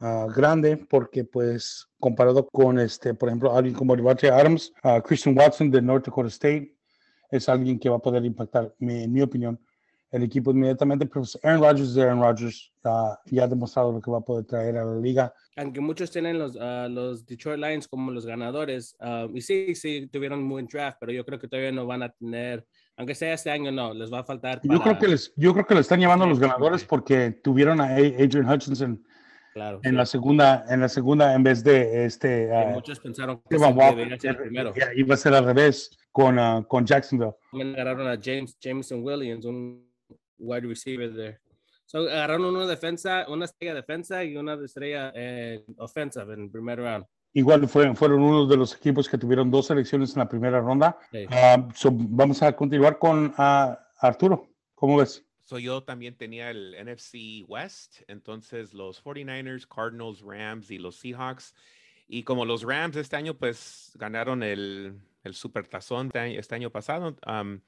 [0.00, 5.36] uh, grande, porque pues comparado con, este, por ejemplo, alguien como Devontae Adams, uh, Christian
[5.36, 6.76] Watson de North Dakota State,
[7.30, 9.58] es alguien que va a poder impactar, en mi opinión,
[10.10, 11.06] el equipo inmediatamente.
[11.06, 14.22] Pero pues, Aaron Rodgers de Aaron Rodgers uh, ya ha demostrado lo que va a
[14.22, 15.32] poder traer a la liga.
[15.56, 20.08] Aunque muchos tienen los, uh, los Detroit Lions como los ganadores, uh, y sí, sí,
[20.08, 23.34] tuvieron un buen draft, pero yo creo que todavía no van a tener, aunque sea
[23.34, 24.60] este año, no, les va a faltar.
[24.60, 24.74] Para...
[24.74, 27.94] Yo, creo que les, yo creo que le están llamando los ganadores porque tuvieron a
[27.94, 29.04] Adrian Hutchinson.
[29.52, 29.96] Claro, en sí.
[29.96, 34.30] la segunda en la segunda en vez de este uh, muchos pensaron que debería ser
[34.30, 39.02] el primero iba a ser al revés con con Jacksonville también agarraron a James Jameson
[39.02, 39.89] Williams un
[40.40, 41.38] wide receiver there
[41.86, 46.78] so, agarraron una defensa una estrella defensa y una estrella eh, offensive en el primer
[46.80, 50.60] round igual fueron, fueron uno de los equipos que tuvieron dos selecciones en la primera
[50.60, 51.26] ronda sí.
[51.26, 55.24] uh, so vamos a continuar con Arturo ¿cómo ves?
[55.50, 61.56] So yo también tenía el NFC West, entonces los 49ers, Cardinals, Rams y los Seahawks.
[62.06, 67.16] Y como los Rams este año pues ganaron el, el Super Tazón este año pasado,
[67.26, 67.60] um,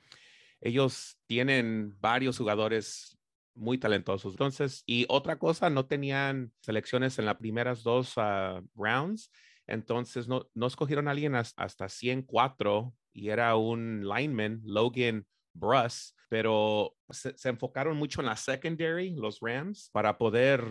[0.62, 3.18] ellos tienen varios jugadores
[3.54, 4.32] muy talentosos.
[4.32, 9.30] Entonces, y otra cosa, no tenían selecciones en las primeras dos uh, rounds,
[9.66, 16.14] entonces no, no escogieron a alguien hasta, hasta 104 y era un lineman, Logan Bruss,
[16.28, 20.64] pero se, se, enfocaron mucho en la secondary, los Rams, para poder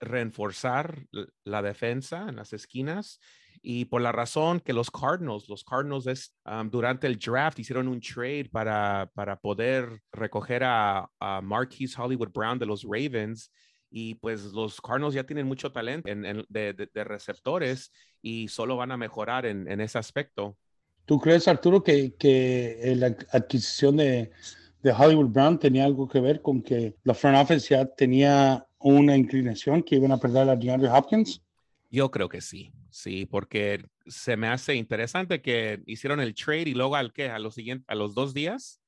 [0.00, 1.06] reforzar
[1.44, 3.20] la defensa en las esquinas.
[3.64, 7.86] Y por la razón que los Cardinals, los Cardinals es, um, durante el draft hicieron
[7.86, 13.52] un trade para, para poder recoger a, a Marquise Hollywood Brown de los Ravens.
[13.88, 18.48] Y pues los Cardinals ya tienen mucho talento en, en, de, de, de, receptores y
[18.48, 20.56] solo van a mejorar en, en ese aspecto.
[21.04, 24.30] ¿Tú crees, Arturo, que, que la adquisición de,
[24.82, 29.16] de, Hollywood Brown tenía algo que ver con que la front office ya tenía una
[29.16, 31.42] inclinación que iban a perder a DeAndre Hopkins?
[31.90, 36.74] Yo creo que sí, sí, porque se me hace interesante que hicieron el trade y
[36.74, 38.80] luego al que a los siguientes, a los dos días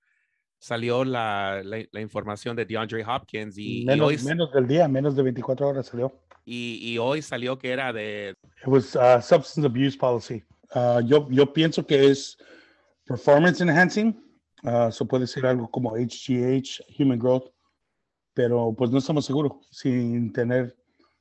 [0.59, 4.89] salió la, la, la información de DeAndre Hopkins y menos, y hoy, menos del día,
[4.89, 6.13] menos de 24 horas salió.
[6.45, 8.37] Y, y hoy salió que era de...
[8.63, 10.43] It was uh, substance abuse policy.
[10.75, 12.37] Uh, yo, yo pienso que es
[13.07, 14.15] performance enhancing,
[14.63, 17.51] uh, eso puede ser algo como HGH, human growth,
[18.33, 19.53] pero pues no estamos seguros.
[19.71, 20.77] Sin tener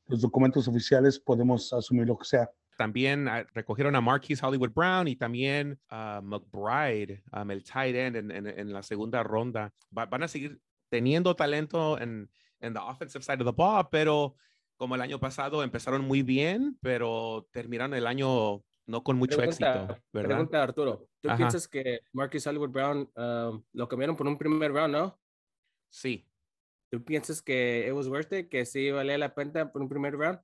[0.07, 2.49] los documentos oficiales podemos asumir lo que sea.
[2.77, 8.15] También uh, recogieron a Marquise Hollywood Brown y también a McBride, um, el tight end
[8.15, 9.73] en, en, en la segunda ronda.
[9.95, 10.59] Va, van a seguir
[10.89, 14.35] teniendo talento en, en the offensive side of the ball, pero
[14.75, 19.73] como el año pasado empezaron muy bien, pero terminaron el año no con mucho pregunta,
[19.75, 20.29] éxito, ¿verdad?
[20.29, 21.37] Pregunta Arturo, ¿tú Ajá.
[21.37, 25.19] piensas que Marcus Hollywood Brown uh, lo cambiaron por un primer round, no?
[25.89, 26.27] Sí.
[26.91, 30.15] ¿Tú piensas que it was worth it, que sí valía la pena por un primer
[30.15, 30.39] round?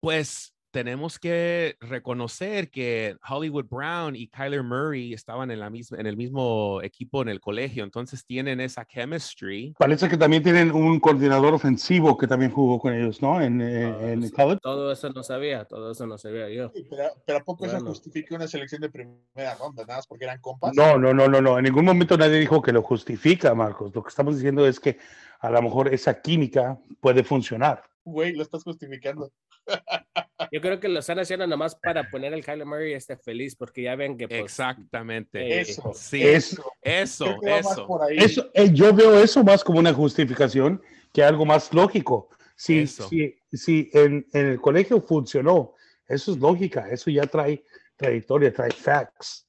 [0.00, 6.06] Pues tenemos que reconocer que Hollywood Brown y Kyler Murray estaban en, la misma, en
[6.06, 9.74] el mismo equipo en el colegio, entonces tienen esa chemistry.
[9.78, 13.40] Parece que también tienen un coordinador ofensivo que también jugó con ellos, ¿no?
[13.40, 14.58] En, Ah, en college.
[14.60, 16.70] Todo eso no sabía, todo eso no sabía yo.
[16.74, 17.78] Sí, pero, pero, ¿a poco Bueno.
[17.78, 19.82] eso justifica una selección de primera ronda?
[19.86, 20.74] Nada más porque eran compas.
[20.76, 21.56] No, no, no, no, no.
[21.56, 23.94] En ningún momento nadie dijo que lo justifica, Marcos.
[23.94, 24.98] Lo que estamos diciendo es que
[25.40, 27.82] a lo mejor esa química puede funcionar.
[28.04, 29.32] Güey, lo estás justificando.
[30.52, 33.82] Yo creo que lo están haciendo nomás para poner al Kyler Murray este feliz, porque
[33.82, 35.40] ya ven que pues, Exactamente.
[35.40, 35.92] eh, Eso.
[35.94, 37.86] Sí, Eso, eso, más eso.
[37.86, 38.18] por ahí.
[38.18, 42.28] eso, eh, yo veo eso más como una justificación que algo más lógico.
[42.54, 45.74] Si, si, si en, en el colegio funcionó,
[46.08, 47.62] eso es lógica, eso ya trae
[47.96, 49.46] trayectoria, trae facts.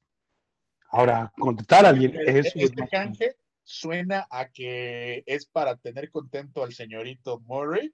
[0.89, 5.75] Ahora, contratar a alguien, Pero eso es este más- canje suena a que es para
[5.75, 7.93] tener contento al señorito Murray,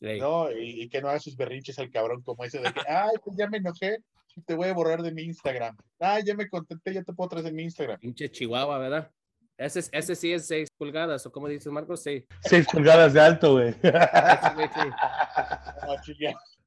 [0.00, 0.18] sí.
[0.18, 0.50] ¿no?
[0.50, 3.36] Y, y que no haga sus berrinches al cabrón como ese de que, ay, pues
[3.36, 3.98] ya me enojé,
[4.46, 5.76] te voy a borrar de mi Instagram.
[5.98, 7.98] Ay, ya me contenté, ya te puedo traer en mi Instagram.
[7.98, 9.10] pinche Chihuahua, ¿verdad?
[9.56, 12.24] Ese, ese sí es 6 pulgadas, o como dices Marcos, sí.
[12.44, 13.74] 6 pulgadas de alto, güey.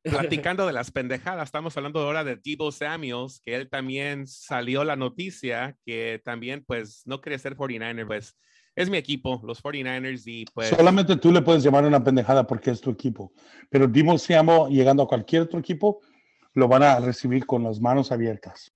[0.03, 4.95] Platicando de las pendejadas, estamos hablando ahora de Debo Samuels, que él también salió la
[4.95, 8.35] noticia que también, pues, no quiere ser 49er, pues,
[8.75, 10.69] es mi equipo, los 49ers, y pues...
[10.69, 13.31] Solamente tú le puedes llamar una pendejada porque es tu equipo,
[13.69, 16.01] pero Debo Samuel, llegando a cualquier otro equipo,
[16.53, 18.71] lo van a recibir con las manos abiertas.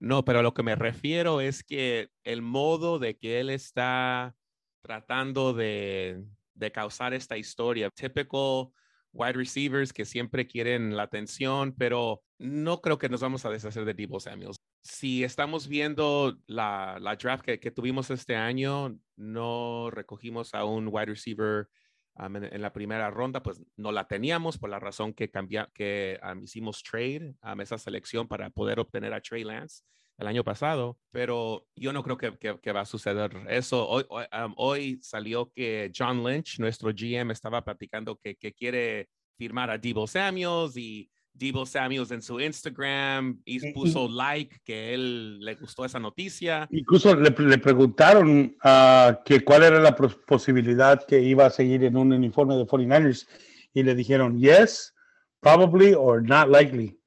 [0.00, 4.34] No, pero lo que me refiero es que el modo de que él está
[4.82, 8.72] tratando de, de causar esta historia, típico
[9.12, 13.84] wide receivers que siempre quieren la atención, pero no creo que nos vamos a deshacer
[13.84, 14.56] de Debo Samuels.
[14.82, 20.88] Si estamos viendo la, la draft que, que, tuvimos este año, no recogimos a un
[20.90, 21.68] wide receiver
[22.16, 25.70] um, en, en, la primera ronda, pues no la teníamos por la razón que, cambia,
[25.72, 29.84] que um, hicimos trade, um, esa selección para poder obtener a Trey Lance
[30.18, 33.88] el año pasado, pero yo no creo que, que, que va a suceder eso.
[33.88, 39.08] Hoy, hoy, um, hoy, salió que John Lynch, nuestro GM, estaba platicando que, que quiere
[39.36, 45.40] firmar a Debo Samuels y Debo Samuels en su Instagram y puso like que él
[45.40, 46.68] le gustó esa noticia.
[46.70, 51.96] Incluso le, le preguntaron uh, que cuál era la posibilidad que iba a seguir en
[51.96, 53.26] un uniforme de 49ers
[53.72, 54.94] y le dijeron yes,
[55.40, 56.98] probably or not likely.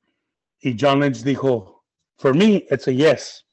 [0.62, 1.84] Y John Lynch dijo,
[2.18, 3.46] For me, it's a yes.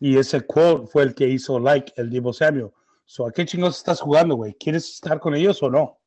[0.00, 2.70] Y ese quote fue el que hizo like el Divo Samuel.
[3.04, 4.54] So, ¿A qué chingos estás jugando, güey?
[4.54, 5.97] ¿Quieres estar con ellos o no?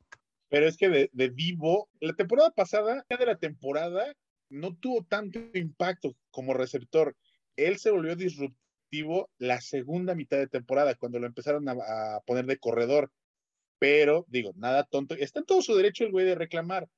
[0.51, 4.13] Pero es que de, de Divo, la temporada pasada, de la temporada,
[4.49, 7.15] no tuvo tanto impacto como receptor.
[7.55, 12.45] Él se volvió disruptivo la segunda mitad de temporada, cuando lo empezaron a, a poner
[12.47, 13.09] de corredor.
[13.79, 15.15] Pero, digo, nada tonto.
[15.15, 16.89] Está en todo su derecho el güey de reclamar.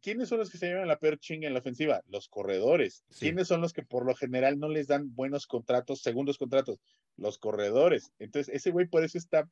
[0.00, 2.02] ¿quiénes son los que se llevan la peor chinga en la ofensiva?
[2.06, 3.04] Los corredores.
[3.10, 3.26] Sí.
[3.26, 6.78] ¿Quiénes son los que por lo general no les dan buenos contratos, segundos contratos?
[7.16, 8.12] Los corredores.
[8.18, 9.48] Entonces, ese güey por eso está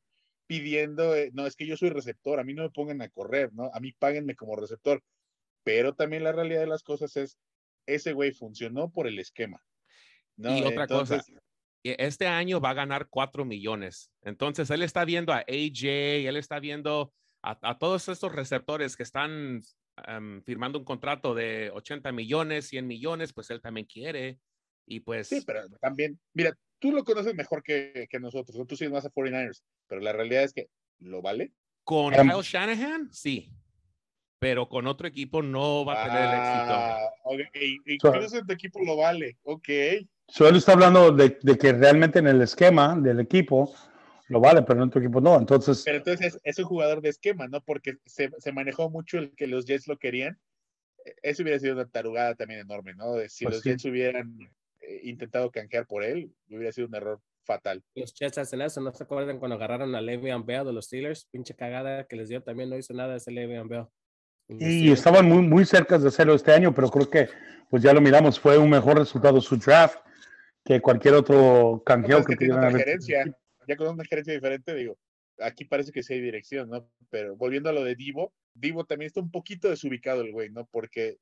[0.49, 3.53] pidiendo, eh, no, es que yo soy receptor, a mí no me pongan a correr,
[3.53, 3.69] ¿no?
[3.71, 5.03] A mí páguenme como receptor.
[5.63, 7.37] Pero también la realidad de las cosas es,
[7.85, 9.63] ese güey funcionó por el esquema.
[10.37, 10.57] ¿no?
[10.57, 11.41] Y otra Entonces, cosa,
[11.83, 14.09] este año va a ganar cuatro millones.
[14.23, 15.83] Entonces, él está viendo a AJ,
[16.27, 19.61] él está viendo a, a todos estos receptores que están
[20.07, 24.39] um, firmando un contrato de 80 millones, 100 millones, pues él también quiere.
[24.87, 25.27] Y pues.
[25.27, 28.65] Sí, pero también, mira, tú lo conoces mejor que, que nosotros, ¿no?
[28.65, 31.51] tú sigues más a 49ers, pero la realidad es que lo vale.
[31.83, 33.51] Con um, Kyle Shanahan, sí.
[34.37, 37.51] Pero con otro equipo no va a tener ah, el éxito.
[37.51, 37.77] Okay.
[37.85, 39.67] Y, y so, tu equipo lo vale, ok.
[39.67, 43.73] Él está hablando de, de, que realmente en el esquema del equipo
[44.27, 45.37] lo vale, pero en otro equipo no.
[45.37, 47.61] Entonces, pero entonces es, es, un jugador de esquema, ¿no?
[47.61, 50.39] Porque se, se, manejó mucho el que los Jets lo querían.
[51.23, 53.15] Eso hubiera sido una tarugada también enorme, ¿no?
[53.27, 53.69] Si pues los sí.
[53.69, 54.37] Jets hubieran
[54.81, 57.83] eh, intentado canjear por él, hubiera sido un error fatal.
[57.95, 61.27] Los Jets hacen eso, ¿no se acuerdan cuando agarraron a Le'Veon Bell de los Steelers?
[61.31, 63.85] Pinche cagada que les dio, también no hizo nada ese Le'Veon Bell.
[64.47, 67.29] Y estaban muy, muy cerca de hacerlo este año, pero creo que,
[67.69, 69.99] pues ya lo miramos, fue un mejor resultado su draft
[70.65, 72.51] que cualquier otro canjeo no, que, que.
[72.51, 73.25] Otra gerencia
[73.69, 74.97] ya con una gerencia diferente, digo,
[75.37, 76.89] aquí parece que sí hay dirección, ¿no?
[77.09, 80.65] Pero volviendo a lo de Divo, Divo también está un poquito desubicado el güey, ¿no?
[80.65, 81.17] Porque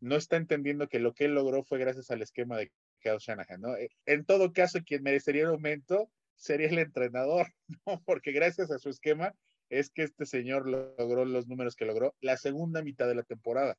[0.00, 3.60] no está entendiendo que lo que él logró fue gracias al esquema de Kyle Shanahan,
[3.60, 3.76] ¿no?
[3.76, 7.48] Eh, en todo caso, quien merecería el aumento sería el entrenador,
[7.86, 8.02] ¿no?
[8.04, 9.34] Porque gracias a su esquema
[9.68, 13.76] es que este señor logró los números que logró la segunda mitad de la temporada.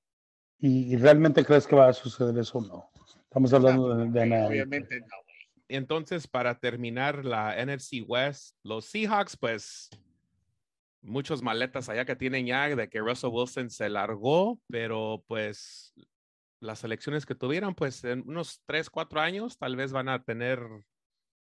[0.59, 2.89] ¿Y, realmente crees que va a suceder eso o no?
[3.23, 4.47] Estamos hablando no, de, de nada.
[4.47, 5.23] Obviamente no
[5.67, 9.89] entonces, para terminar la NFC West, los Seahawks, pues
[11.01, 15.93] muchos maletas allá que tienen ya de que Russell Wilson se largó, pero pues
[16.63, 20.59] las elecciones que tuvieron, pues en unos tres, cuatro años tal vez van a tener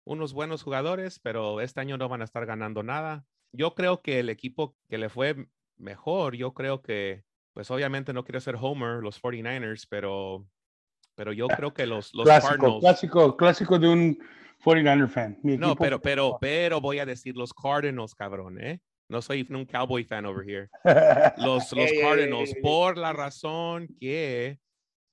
[0.05, 3.25] unos buenos jugadores, pero este año no van a estar ganando nada.
[3.51, 8.23] Yo creo que el equipo que le fue mejor, yo creo que, pues obviamente no
[8.23, 10.47] quiero ser Homer, los 49ers, pero
[11.15, 12.79] pero yo creo que los, los clásico, Cardinals.
[12.79, 14.19] Clásico, clásico de un
[14.63, 15.37] 49er fan.
[15.43, 18.79] Mi no, pero, pero, pero voy a decir los Cardinals, cabrón, ¿eh?
[19.09, 20.69] No soy un Cowboy fan over here.
[21.37, 24.59] Los, los Cardinals, por la razón que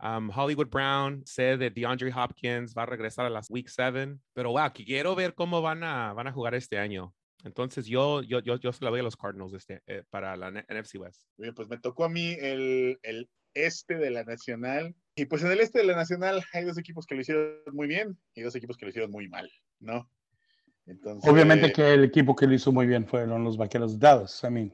[0.01, 4.51] um, Hollywood Brown sé de DeAndre Hopkins va a regresar a las Week 7, pero
[4.51, 7.15] wow, quiero ver cómo van a, van a jugar este año.
[7.45, 10.51] Entonces yo, yo, yo, yo se la doy a los Cardinals este, eh, para la
[10.51, 11.23] NFC West.
[11.37, 14.95] Bien, pues me tocó a mí el, el este de la Nacional.
[15.15, 17.87] Y pues en el este de la Nacional hay dos equipos que lo hicieron muy
[17.87, 20.11] bien y dos equipos que lo hicieron muy mal, ¿no?
[20.87, 24.43] Entonces, Obviamente que el equipo que lo hizo muy bien fueron los vaqueros de Dallas.
[24.45, 24.73] I mean,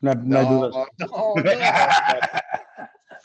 [0.00, 0.74] no, no, no hay dudas.
[0.98, 1.42] No, no,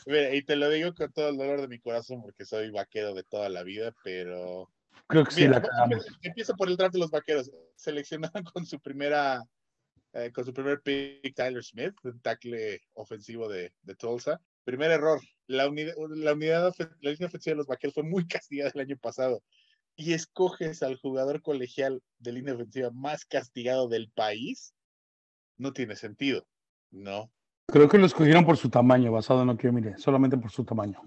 [0.06, 3.14] Mira, y te lo digo con todo el dolor de mi corazón porque soy vaquero
[3.14, 4.68] de toda la vida, pero
[5.06, 5.62] Creo que sí la
[6.22, 7.50] Empieza por el draft de los vaqueros.
[7.76, 9.42] Seleccionaron con su primera,
[10.14, 14.40] eh, con su primer pick Tyler Smith, un tackle ofensivo de, de Tulsa.
[14.64, 15.20] Primer error.
[15.48, 18.96] La unidad, la unidad, la línea ofensiva de los vaqueros fue muy castigada el año
[18.96, 19.42] pasado.
[19.96, 24.74] Y escoges al jugador colegial de línea ofensiva más castigado del país.
[25.58, 26.46] No tiene sentido.
[26.90, 27.30] No.
[27.72, 30.50] Creo que lo escogieron por su tamaño, basado en lo que yo miré, solamente por
[30.50, 31.00] su tamaño.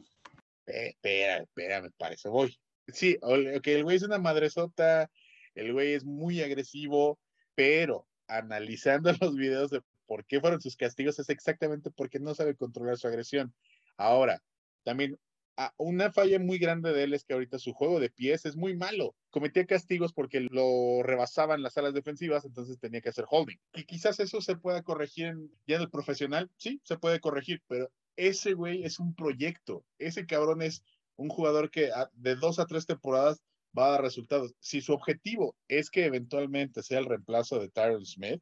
[0.66, 2.58] Espera, espera, me parece, voy.
[2.88, 5.12] Sí, ok, el güey es una madresota,
[5.54, 7.20] el güey es muy agresivo,
[7.54, 12.56] pero analizando los videos de por qué fueron sus castigos es exactamente porque no sabe
[12.56, 13.54] controlar su agresión.
[13.96, 14.42] Ahora,
[14.84, 15.20] también
[15.78, 18.76] una falla muy grande de él es que ahorita su juego de pies es muy
[18.76, 19.16] malo.
[19.30, 23.58] Cometía castigos porque lo rebasaban las alas defensivas, entonces tenía que hacer holding.
[23.74, 25.36] Y quizás eso se pueda corregir
[25.68, 29.86] ya en el profesional, sí, se puede corregir, pero ese güey es un proyecto.
[29.98, 30.84] Ese cabrón es
[31.16, 33.42] un jugador que de dos a tres temporadas
[33.78, 34.54] va a dar resultados.
[34.60, 38.42] Si su objetivo es que eventualmente sea el reemplazo de Tyron Smith,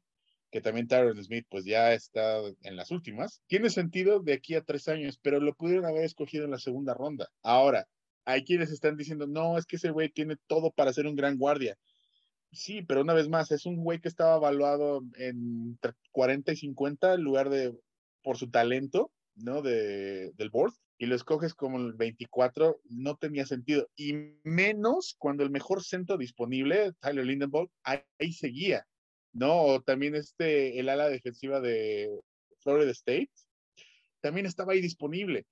[0.54, 4.62] que también Tyron Smith pues ya está en las últimas, tiene sentido de aquí a
[4.62, 7.28] tres años, pero lo pudieron haber escogido en la segunda ronda.
[7.42, 7.88] Ahora,
[8.24, 11.40] hay quienes están diciendo, no, es que ese güey tiene todo para ser un gran
[11.40, 11.76] guardia.
[12.52, 15.80] Sí, pero una vez más, es un güey que estaba evaluado en
[16.12, 17.76] 40 y 50 en lugar de
[18.22, 19.64] por su talento, ¿no?
[19.64, 20.74] De, del board
[21.04, 23.90] y lo escoges como el 24, no tenía sentido.
[23.96, 28.86] Y menos cuando el mejor centro disponible, Tyler Lindenball, ahí, seguía,
[29.34, 29.82] ¿no?
[29.82, 32.10] También este, el ala defensiva de
[32.60, 33.32] Florida State,
[34.22, 35.46] también estaba ahí disponible.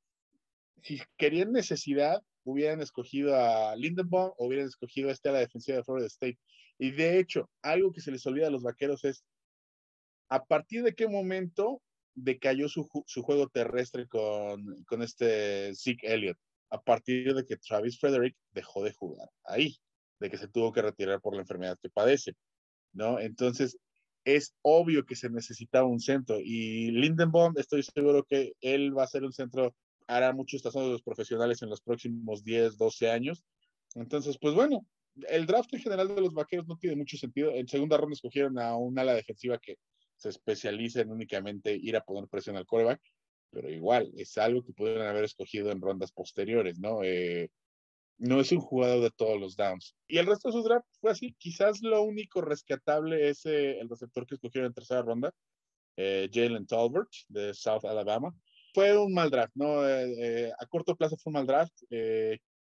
[0.83, 5.83] Si querían necesidad, hubieran escogido a Lindenbaum o hubieran escogido a este ala defensiva de
[5.83, 6.39] Florida State.
[6.79, 9.23] Y de hecho, algo que se les olvida a los vaqueros es,
[10.29, 11.81] ¿a partir de qué momento
[12.15, 16.37] decayó su, su juego terrestre con, con este Zeke Elliott
[16.71, 19.77] a partir de que Travis Frederick dejó de jugar ahí,
[20.19, 22.33] de que se tuvo que retirar por la enfermedad que padece,
[22.93, 23.19] ¿no?
[23.19, 23.77] Entonces,
[24.23, 29.07] es obvio que se necesitaba un centro y Lindenbaum, estoy seguro que él va a
[29.07, 29.75] ser un centro,
[30.07, 33.43] hará muchos estaciones de los profesionales en los próximos 10, 12 años.
[33.95, 34.85] Entonces, pues bueno,
[35.29, 37.51] el draft en general de los vaqueros no tiene mucho sentido.
[37.51, 39.77] En segunda ronda escogieron a un ala defensiva que
[40.15, 43.01] se especializa en únicamente ir a poner presión al coreback,
[43.49, 47.03] pero igual es algo que pudieron haber escogido en rondas posteriores, ¿no?
[47.03, 47.49] Eh,
[48.21, 49.95] no es un jugador de todos los downs.
[50.07, 51.33] Y el resto de su draft fue así.
[51.39, 55.33] Quizás lo único rescatable es eh, el receptor que escogieron en tercera ronda,
[55.97, 58.33] eh, Jalen Talbert de South Alabama.
[58.73, 59.81] Fue un mal draft, ¿no?
[59.81, 61.73] a corto plazo fue un mal draft.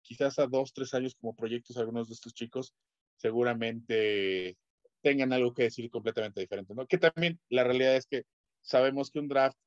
[0.01, 2.74] quizás a dos, tres años como proyectos algunos de estos chicos
[3.18, 4.57] seguramente
[5.01, 6.88] tengan algo que decir completamente diferente, ¿no?
[6.88, 8.24] Que también la realidad es que
[8.62, 9.57] sabemos que un draft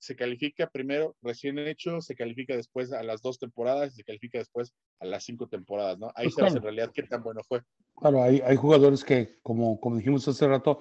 [0.00, 4.38] se califica primero recién hecho, se califica después a las dos temporadas y se califica
[4.38, 6.10] después a las cinco temporadas, ¿no?
[6.14, 7.62] Ahí pues sabes en realidad qué tan bueno fue.
[7.96, 10.78] Claro, hay, hay jugadores que, como, como dijimos hace rato,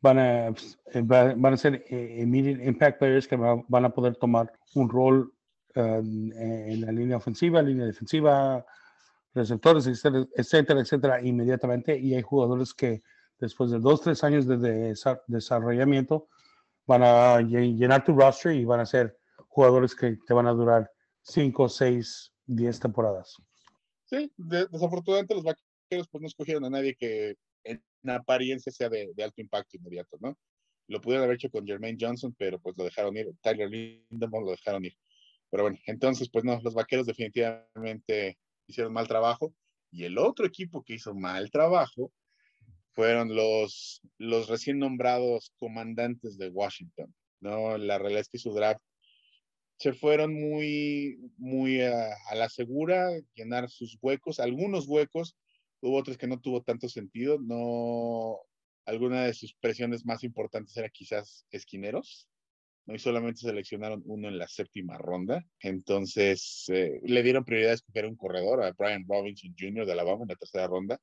[0.00, 4.14] van a, pues, eh, van a ser eh, immediate impact players que van a poder
[4.14, 5.34] tomar un rol
[5.74, 8.64] um, en la línea ofensiva, línea defensiva,
[9.34, 11.98] receptores, etcétera, etcétera, etcétera, inmediatamente.
[11.98, 13.02] Y hay jugadores que
[13.40, 14.94] después de dos, tres años de
[15.26, 16.28] desarrollamiento,
[16.86, 19.16] van a llenar tu roster y van a ser
[19.48, 20.90] jugadores que te van a durar
[21.22, 23.36] cinco, seis, diez temporadas.
[24.04, 29.40] Sí, desafortunadamente los vaqueros pues no escogieron a nadie que en apariencia sea de, alto
[29.40, 30.36] impacto inmediato, ¿no?
[30.88, 33.32] Lo pudieron haber hecho con Jermaine Johnson, pero pues lo dejaron ir.
[33.40, 34.96] Tyler Lindemann lo dejaron ir.
[35.48, 39.54] Pero bueno, entonces pues no, los vaqueros definitivamente hicieron mal trabajo.
[39.90, 42.10] Y el otro equipo que hizo mal trabajo
[42.94, 47.78] fueron los, los recién nombrados comandantes de Washington, ¿no?
[47.78, 48.80] La es que su draft
[49.82, 55.36] se fueron muy, muy a, la segura, llenar sus huecos, algunos huecos,
[55.80, 58.38] hubo otros que no tuvo tanto sentido, no,
[58.84, 62.28] alguna de sus presiones más importantes era quizás esquineros,
[62.86, 62.94] ¿no?
[62.94, 68.06] y solamente seleccionaron uno en la séptima ronda, entonces eh, le dieron prioridad a escoger
[68.06, 69.84] un corredor, a Brian Robinson Jr.
[69.84, 71.00] de Alabama en la tercera ronda,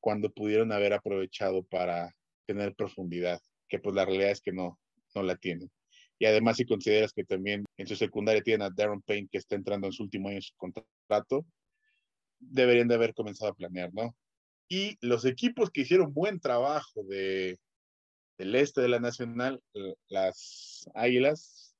[0.00, 2.14] cuando pudieron haber aprovechado para
[2.46, 4.78] tener profundidad, que pues la realidad es que no,
[5.14, 5.70] no la tienen.
[6.18, 9.54] Y además si consideras que también en su secundaria tienen a Darren Payne que está
[9.54, 11.44] entrando en su último año de su contrato,
[12.38, 14.14] deberían de haber comenzado a planear, ¿no?
[14.68, 17.58] Y los equipos que hicieron buen trabajo de,
[18.38, 21.76] del este de la Nacional, eh, las Águilas,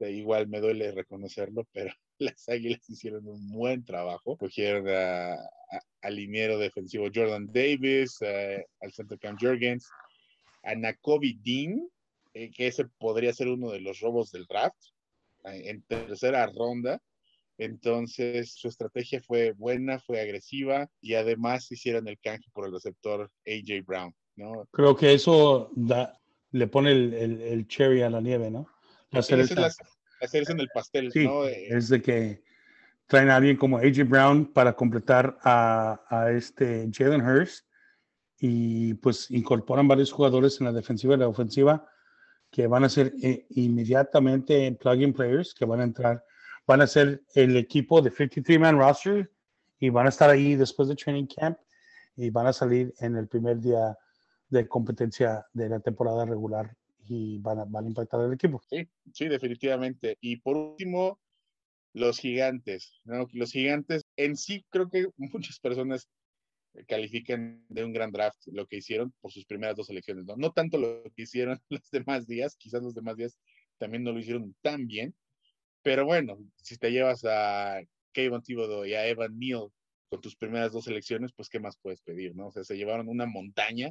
[0.00, 4.36] igual me duele reconocerlo, pero las Águilas hicieron un buen trabajo.
[4.36, 4.86] Cogieron
[6.06, 9.88] al liniero defensivo Jordan Davis, al centro Cam Jurgens,
[10.62, 11.88] a Nakobe Dean,
[12.34, 14.76] eh, que ese podría ser uno de los robos del draft,
[15.44, 17.00] eh, en tercera ronda.
[17.58, 23.30] Entonces, su estrategia fue buena, fue agresiva y además hicieron el canje por el receptor
[23.46, 24.68] AJ Brown, ¿no?
[24.72, 28.68] Creo que eso da, le pone el, el, el, cherry a la nieve, ¿no?
[29.10, 29.54] La cereza.
[29.68, 29.78] Es
[30.20, 31.46] la, cereza en el pastel, sí, ¿no?
[31.46, 32.42] Es de que
[33.06, 37.66] traen a alguien como AJ Brown para completar a, a este Jalen Hurst
[38.38, 41.88] y pues incorporan varios jugadores en la defensiva y la ofensiva
[42.50, 46.24] que van a ser eh, inmediatamente plug-in players que van a entrar
[46.66, 49.30] van a ser el equipo de 53-man roster
[49.78, 51.58] y van a estar ahí después de training camp
[52.16, 53.96] y van a salir en el primer día
[54.48, 56.74] de competencia de la temporada regular
[57.08, 58.60] y van a, van a impactar el equipo.
[58.68, 60.18] Sí, sí, definitivamente.
[60.20, 61.20] Y por último,
[61.96, 63.00] los gigantes.
[63.04, 63.26] ¿no?
[63.32, 66.08] Los gigantes en sí creo que muchas personas
[66.86, 70.26] califican de un gran draft lo que hicieron por sus primeras dos elecciones.
[70.26, 73.38] No, no tanto lo que hicieron los demás días, quizás los demás días
[73.78, 75.14] también no lo hicieron tan bien,
[75.82, 77.80] pero bueno, si te llevas a
[78.12, 79.68] Kevin Thibodeau y a Evan Neal
[80.10, 82.48] con tus primeras dos elecciones, pues qué más puedes pedir, ¿no?
[82.48, 83.90] O sea, se llevaron una montaña.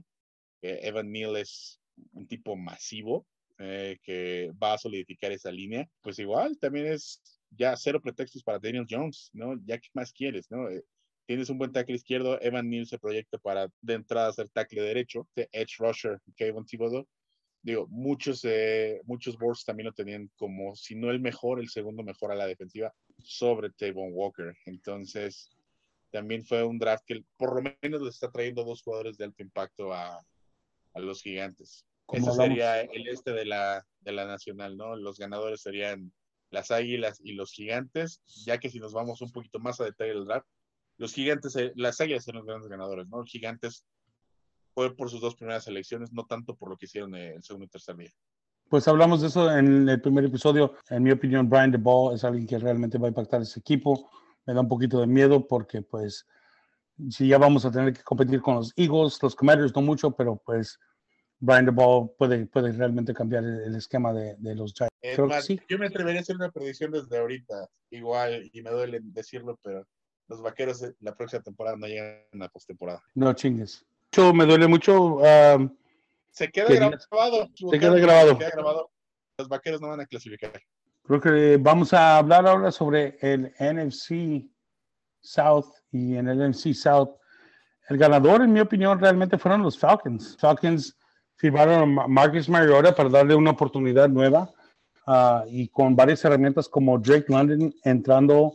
[0.62, 1.80] Evan Neal es
[2.14, 3.28] un tipo masivo
[3.58, 5.88] eh, que va a solidificar esa línea.
[6.02, 7.22] Pues igual, también es
[7.52, 9.56] ya cero pretextos para Daniel Jones, ¿no?
[9.66, 10.70] Ya qué más quieres, ¿no?
[10.70, 10.84] Eh,
[11.26, 15.28] tienes un buen tackle izquierdo, Evan Neal se proyecta para de entrada hacer tackle derecho,
[15.36, 17.08] de edge rusher, Kevin Thibodeau
[17.66, 22.04] digo, muchos, eh, muchos boards también lo tenían como, si no el mejor, el segundo
[22.04, 24.56] mejor a la defensiva sobre Tavon Walker.
[24.68, 25.50] Entonces,
[26.12, 29.42] también fue un draft que por lo menos le está trayendo dos jugadores de alto
[29.42, 30.24] impacto a,
[30.94, 31.88] a los gigantes.
[32.14, 34.96] Ese sería el este de la, de la nacional, ¿no?
[34.96, 36.14] Los ganadores serían
[36.56, 40.14] las águilas y los gigantes, ya que si nos vamos un poquito más a detalle
[40.14, 40.48] del draft,
[40.98, 43.20] los gigantes, eh, las águilas son los grandes ganadores, ¿no?
[43.20, 43.86] Los gigantes
[44.74, 47.70] fue por sus dos primeras elecciones, no tanto por lo que hicieron el segundo y
[47.70, 48.12] tercer día.
[48.70, 50.74] Pues hablamos de eso en el primer episodio.
[50.90, 54.10] En mi opinión, Brian DeBall es alguien que realmente va a impactar ese equipo.
[54.46, 56.26] Me da un poquito de miedo porque, pues,
[57.10, 60.38] si ya vamos a tener que competir con los Eagles, los Commanders no mucho, pero
[60.38, 60.80] pues
[61.40, 65.46] Brian DeBall puede, puede realmente cambiar el, esquema de, de los Giants.
[65.46, 65.60] sí.
[65.68, 69.86] Yo me atrevería a hacer una predicción desde ahorita, igual, y me duele decirlo, pero
[70.28, 73.04] los vaqueros la próxima temporada no llegan a postemporada.
[73.14, 73.86] No chingues
[74.34, 75.20] me duele mucho.
[76.32, 77.50] se queda grabado.
[77.56, 78.92] Se queda grabado.
[79.38, 80.54] Los vaqueros no van a clasificar.
[81.04, 84.50] Creo que vamos a hablar ahora sobre el NFC
[85.22, 87.18] South y en el NFC South.
[87.90, 90.36] El ganador, en mi opinión, realmente fueron los Falcons.
[90.40, 90.98] Falcons
[91.38, 94.50] firmaron a Marcus Mariota para darle una oportunidad nueva
[95.08, 98.54] ah, y con varias herramientas como Drake London entrando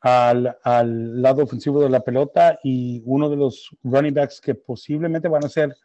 [0.00, 5.28] al, al, lado ofensivo de la pelota y uno de los running backs que posiblemente
[5.28, 5.76] van a ser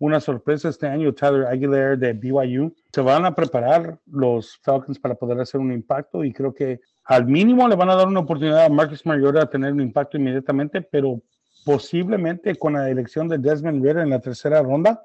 [0.00, 2.74] una sorpresa este año, Tyler Aguilar de BYU.
[2.90, 7.26] Se van a preparar los Falcons para poder hacer un impacto y creo que al
[7.26, 10.80] mínimo le van a dar una oportunidad a Marcus Mariota a tener un impacto inmediatamente,
[10.80, 11.20] pero
[11.66, 15.02] posiblemente con la elección de Desmond Ritter en la tercera ronda,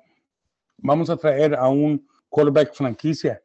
[0.78, 3.42] vamos a traer a un quarterback franquicia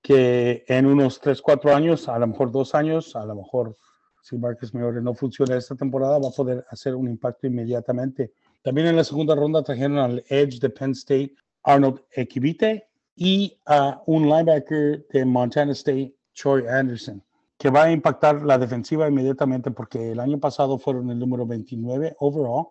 [0.00, 3.76] que en unos 3, 4 años, a lo mejor dos años, a lo mejor
[4.22, 8.32] si Marcus Mariota no funciona esta temporada, va a poder hacer un impacto inmediatamente.
[8.62, 14.00] También en la segunda ronda trajeron al Edge de Penn State, Arnold Ekibite, y a
[14.06, 17.22] un linebacker de Montana State, Troy Anderson,
[17.58, 22.14] que va a impactar la defensiva inmediatamente porque el año pasado fueron el número 29
[22.20, 22.68] overall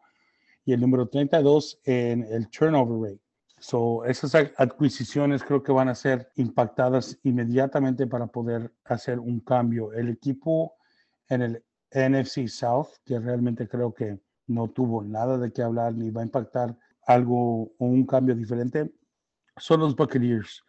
[0.63, 3.26] y el número 32 en el turnover rate.
[3.59, 9.93] So, esas adquisiciones creo que van a ser impactadas inmediatamente para poder hacer un cambio.
[9.93, 10.75] El equipo
[11.29, 16.11] en el NFC South, que realmente creo que no tuvo nada de qué hablar ni
[16.11, 18.93] va a impactar algo o un cambio diferente,
[19.57, 20.63] son los Buccaneers.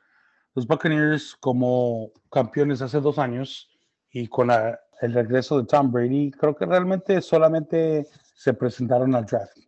[0.55, 3.69] Los Buccaneers como campeones hace dos años
[4.11, 9.59] y con el regreso de Tom Brady, creo que realmente solamente se presentaron al draft.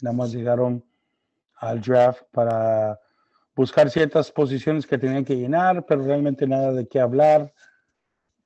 [0.00, 0.84] Nada más llegaron
[1.60, 2.98] al draft para
[3.54, 7.52] buscar ciertas posiciones que tenían que llenar, pero realmente nada de qué hablar.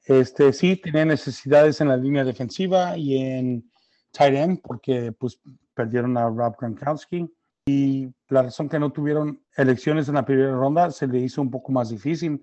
[0.07, 3.71] Este, sí, tenía necesidades en la línea defensiva y en
[4.11, 5.39] tight end porque pues,
[5.75, 7.31] perdieron a Rob Gronkowski.
[7.67, 11.51] Y la razón que no tuvieron elecciones en la primera ronda se le hizo un
[11.51, 12.43] poco más difícil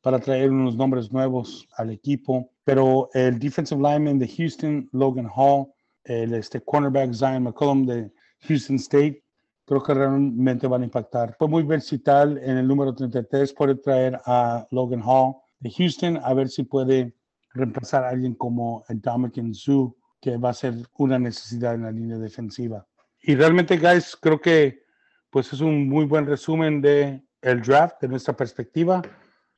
[0.00, 2.50] para traer unos nombres nuevos al equipo.
[2.62, 5.66] Pero el defensive lineman de Houston, Logan Hall,
[6.04, 8.12] el este cornerback Zion McCollum de
[8.46, 9.23] Houston State,
[9.64, 11.34] creo que realmente van a impactar.
[11.38, 16.34] Fue muy versátil en el número 33, puede traer a Logan Hall de Houston, a
[16.34, 17.14] ver si puede
[17.52, 22.18] reemplazar a alguien como Dominican Zoo, que va a ser una necesidad en la línea
[22.18, 22.86] defensiva.
[23.22, 24.84] Y realmente, guys, creo que
[25.30, 29.02] pues es un muy buen resumen de el draft, de nuestra perspectiva.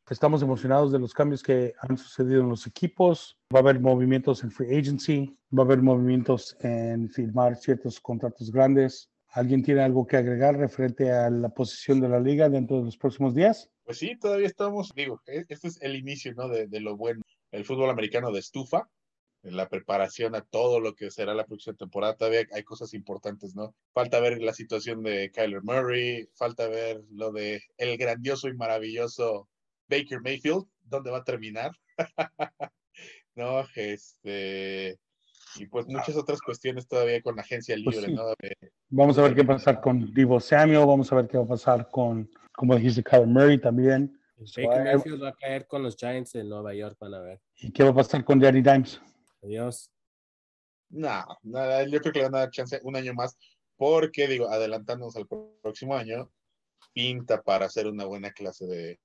[0.08, 3.38] Estamos emocionados de los cambios que han sucedido en los equipos.
[3.54, 8.50] Va a haber movimientos en free agency, va a haber movimientos en firmar ciertos contratos
[8.50, 9.10] grandes.
[9.36, 12.96] ¿Alguien tiene algo que agregar referente a la posición de la liga dentro de los
[12.96, 13.70] próximos días?
[13.84, 16.48] Pues sí, todavía estamos, digo, e-, este es el inicio, ¿no?
[16.48, 17.20] De, de lo bueno.
[17.50, 18.88] El fútbol americano de estufa,
[19.42, 22.16] la preparación a todo lo que será la próxima temporada.
[22.16, 23.74] Todavía hay cosas importantes, ¿no?
[23.92, 29.50] Falta ver la situación de Kyler Murray, falta ver lo de el grandioso y maravilloso
[29.86, 31.72] Baker Mayfield, dónde va a terminar.
[33.34, 34.98] no, este
[35.54, 38.14] y pues muchas otras cuestiones todavía con la agencia Pues libre, sí.
[38.14, 38.26] ¿no?
[38.40, 38.56] De-
[38.88, 41.44] Vamos a ver qué va a pasar con Divo Samuel, vamos a ver qué va
[41.44, 44.12] a pasar con, como dijiste, Kyler Murray también.
[44.36, 44.84] Baker Suave.
[44.84, 47.40] Mayfield va a caer con los Giants de Nueva York, van a ver.
[47.56, 49.00] ¿Y qué va a pasar con Danny Dimes?
[49.42, 49.90] Adiós.
[50.90, 53.36] No, nada, yo creo que le van a dar chance un año más,
[53.76, 55.26] porque digo, adelantándonos al
[55.62, 56.30] próximo año,
[56.92, 59.00] pinta para hacer una buena clase de.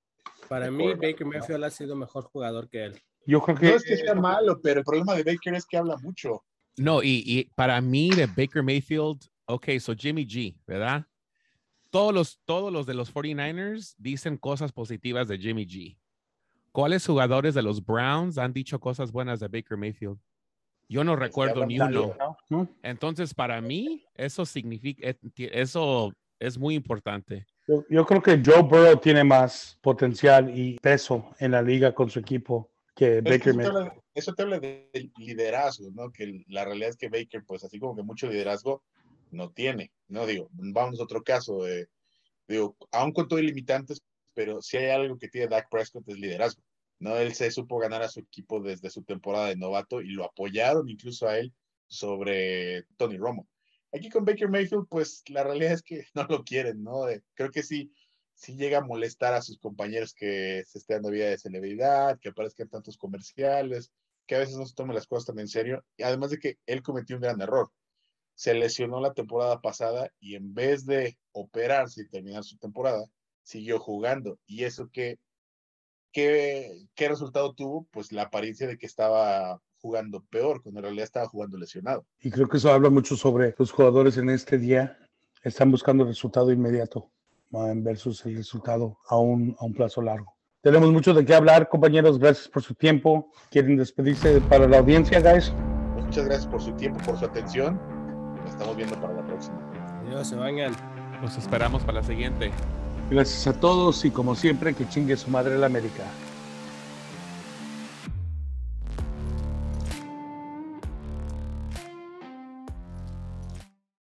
[0.47, 1.27] Para De mí, Baker ¿no?
[1.29, 3.01] Mayfield ha sido mejor jugador que él.
[3.25, 5.77] Yo creo No que es que sea malo, pero el problema de Baker es que
[5.77, 6.43] habla mucho.
[6.77, 11.05] No, y, y para mí de Baker Mayfield, ok, so Jimmy G, ¿verdad?
[11.89, 15.97] Todos los, todos los de los 49ers dicen cosas positivas de Jimmy G.
[16.71, 20.17] ¿Cuáles jugadores de los Browns han dicho cosas buenas de Baker Mayfield?
[20.87, 22.15] Yo no recuerdo ni uno.
[22.49, 22.69] ¿no?
[22.81, 25.17] Entonces, para mí, eso significa, eh,
[25.53, 27.45] eso es muy importante.
[27.67, 32.09] Yo, yo creo que Joe Burrow tiene más potencial y peso en la liga con
[32.09, 32.70] su equipo
[33.01, 36.11] que Baker eso, te habla, eso te habla de, de liderazgo, ¿no?
[36.11, 38.83] Que la realidad es que Baker, pues así como que mucho liderazgo
[39.31, 40.27] no tiene, ¿no?
[40.27, 41.87] Digo, vamos a otro caso, eh,
[42.47, 44.03] digo, aún con todo y limitantes,
[44.35, 46.61] pero si hay algo que tiene Dak Prescott es liderazgo,
[46.99, 47.17] ¿no?
[47.17, 50.87] Él se supo ganar a su equipo desde su temporada de novato y lo apoyaron
[50.87, 51.51] incluso a él
[51.87, 53.47] sobre Tony Romo.
[53.91, 57.09] Aquí con Baker Mayfield, pues la realidad es que no lo quieren, ¿no?
[57.09, 57.91] Eh, creo que sí,
[58.41, 62.29] sí llega a molestar a sus compañeros que se esté dando vida de celebridad, que
[62.29, 63.91] aparezcan tantos comerciales,
[64.25, 65.83] que a veces no se tomen las cosas tan en serio.
[65.95, 67.69] Y además de que él cometió un gran error.
[68.33, 73.05] Se lesionó la temporada pasada y en vez de operarse y terminar su temporada,
[73.43, 74.39] siguió jugando.
[74.47, 75.19] Y eso que,
[76.11, 77.87] ¿qué, qué resultado tuvo?
[77.91, 82.07] Pues la apariencia de que estaba jugando peor, cuando en realidad estaba jugando lesionado.
[82.19, 84.97] Y creo que eso habla mucho sobre los jugadores en este día.
[85.43, 87.11] Están buscando resultado inmediato
[87.51, 90.33] versus el resultado a un, a un plazo largo.
[90.61, 92.19] Tenemos mucho de qué hablar, compañeros.
[92.19, 93.31] Gracias por su tiempo.
[93.49, 95.51] ¿Quieren despedirse para la audiencia, guys?
[95.95, 97.79] Muchas gracias por su tiempo, por su atención.
[98.35, 99.57] Nos estamos viendo para la próxima.
[100.05, 100.73] Adiós, se bañan.
[101.21, 102.51] Los esperamos para la siguiente.
[103.09, 106.03] Gracias a todos y como siempre, que chingue su madre la América.